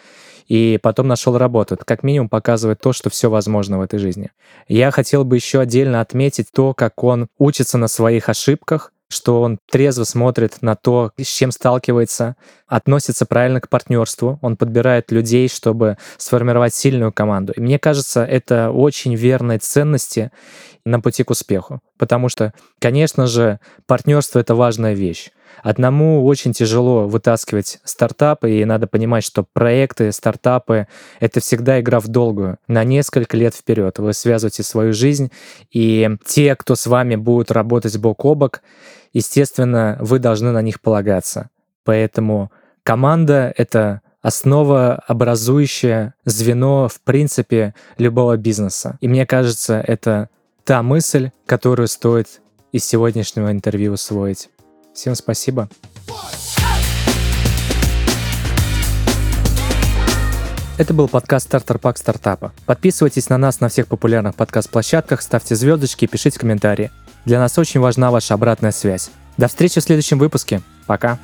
и 0.48 0.78
потом 0.82 1.08
нашел 1.08 1.38
работу. 1.38 1.74
Это 1.74 1.84
как 1.84 2.02
минимум 2.02 2.28
показывает 2.28 2.80
то, 2.80 2.92
что 2.92 3.10
все 3.10 3.30
возможно 3.30 3.78
в 3.78 3.82
этой 3.82 3.98
жизни. 3.98 4.32
Я 4.68 4.90
хотел 4.90 5.24
бы 5.24 5.36
еще 5.36 5.60
отдельно 5.60 6.00
отметить 6.00 6.48
то, 6.52 6.74
как 6.74 7.02
он 7.04 7.28
учится 7.38 7.78
на 7.78 7.88
своих 7.88 8.28
ошибках, 8.28 8.91
что 9.12 9.40
он 9.42 9.58
трезво 9.70 10.04
смотрит 10.04 10.62
на 10.62 10.74
то, 10.74 11.12
с 11.16 11.26
чем 11.26 11.52
сталкивается, 11.52 12.36
относится 12.66 13.26
правильно 13.26 13.60
к 13.60 13.68
партнерству, 13.68 14.38
он 14.42 14.56
подбирает 14.56 15.12
людей, 15.12 15.48
чтобы 15.48 15.98
сформировать 16.16 16.74
сильную 16.74 17.12
команду. 17.12 17.52
И 17.56 17.60
мне 17.60 17.78
кажется, 17.78 18.24
это 18.24 18.70
очень 18.70 19.14
верные 19.14 19.58
ценности 19.58 20.32
на 20.84 21.00
пути 21.00 21.22
к 21.22 21.30
успеху. 21.30 21.80
Потому 21.98 22.28
что, 22.28 22.52
конечно 22.80 23.26
же, 23.26 23.60
партнерство— 23.86 24.38
это 24.40 24.54
важная 24.54 24.94
вещь. 24.94 25.30
Одному 25.62 26.24
очень 26.24 26.53
тяжело 26.53 27.07
вытаскивать 27.07 27.80
стартапы, 27.84 28.53
и 28.53 28.64
надо 28.64 28.86
понимать, 28.86 29.24
что 29.24 29.44
проекты, 29.53 30.12
стартапы— 30.12 30.86
это 31.20 31.40
всегда 31.40 31.80
игра 31.80 32.00
в 32.00 32.09
долгую, 32.09 32.59
на 32.68 32.84
несколько 32.84 33.36
лет 33.36 33.55
вперед. 33.55 33.98
Вы 33.98 34.12
связываете 34.12 34.62
свою 34.62 34.92
жизнь, 34.92 35.30
и 35.70 36.11
те, 36.26 36.57
кто 36.57 36.74
с 36.74 36.86
вами 36.86 37.16
будут 37.16 37.50
работать 37.50 37.96
бок 37.98 38.24
о 38.24 38.34
бок, 38.34 38.62
естественно, 39.12 39.96
вы 40.00 40.18
должны 40.18 40.50
на 40.50 40.62
них 40.62 40.80
полагаться. 40.80 41.50
Поэтому 41.84 42.50
команда— 42.82 43.53
это 43.57 44.00
основа 44.22 44.94
образующее 45.07 46.14
звено, 46.24 46.88
в 46.88 47.00
принципе, 47.00 47.74
любого 47.98 48.36
бизнеса. 48.36 48.96
И 49.00 49.09
мне 49.09 49.26
кажется, 49.26 49.82
это 49.86 50.28
та 50.64 50.82
мысль, 50.82 51.30
которую 51.44 51.88
стоит 51.88 52.40
из 52.70 52.84
сегодняшнего 52.84 53.50
интервью 53.50 53.92
усвоить. 53.92 54.48
Всем 54.95 55.14
спасибо. 55.14 55.68
Это 60.78 60.95
был 60.95 61.07
подкаст 61.07 61.47
«Стартер 61.47 61.78
Пак 61.78 61.99
Стартапа». 61.99 62.53
Подписывайтесь 62.66 63.28
на 63.28 63.38
нас 63.38 63.61
на 63.61 63.68
всех 63.68 63.86
популярных 63.86 64.34
подкаст-площадках, 64.34 65.22
ставьте 65.22 65.55
звездочки 65.55 66.07
и 66.07 66.09
пишите 66.09 66.38
комментарии. 66.38 66.90
Для 67.24 67.38
нас 67.38 67.57
очень 67.59 67.80
важна 67.80 68.11
ваша 68.11 68.34
обратная 68.34 68.72
связь. 68.72 69.11
До 69.36 69.49
встречи 69.49 69.80
в 69.80 69.84
следующем 69.84 70.18
выпуске. 70.18 70.61
Пока. 70.86 71.18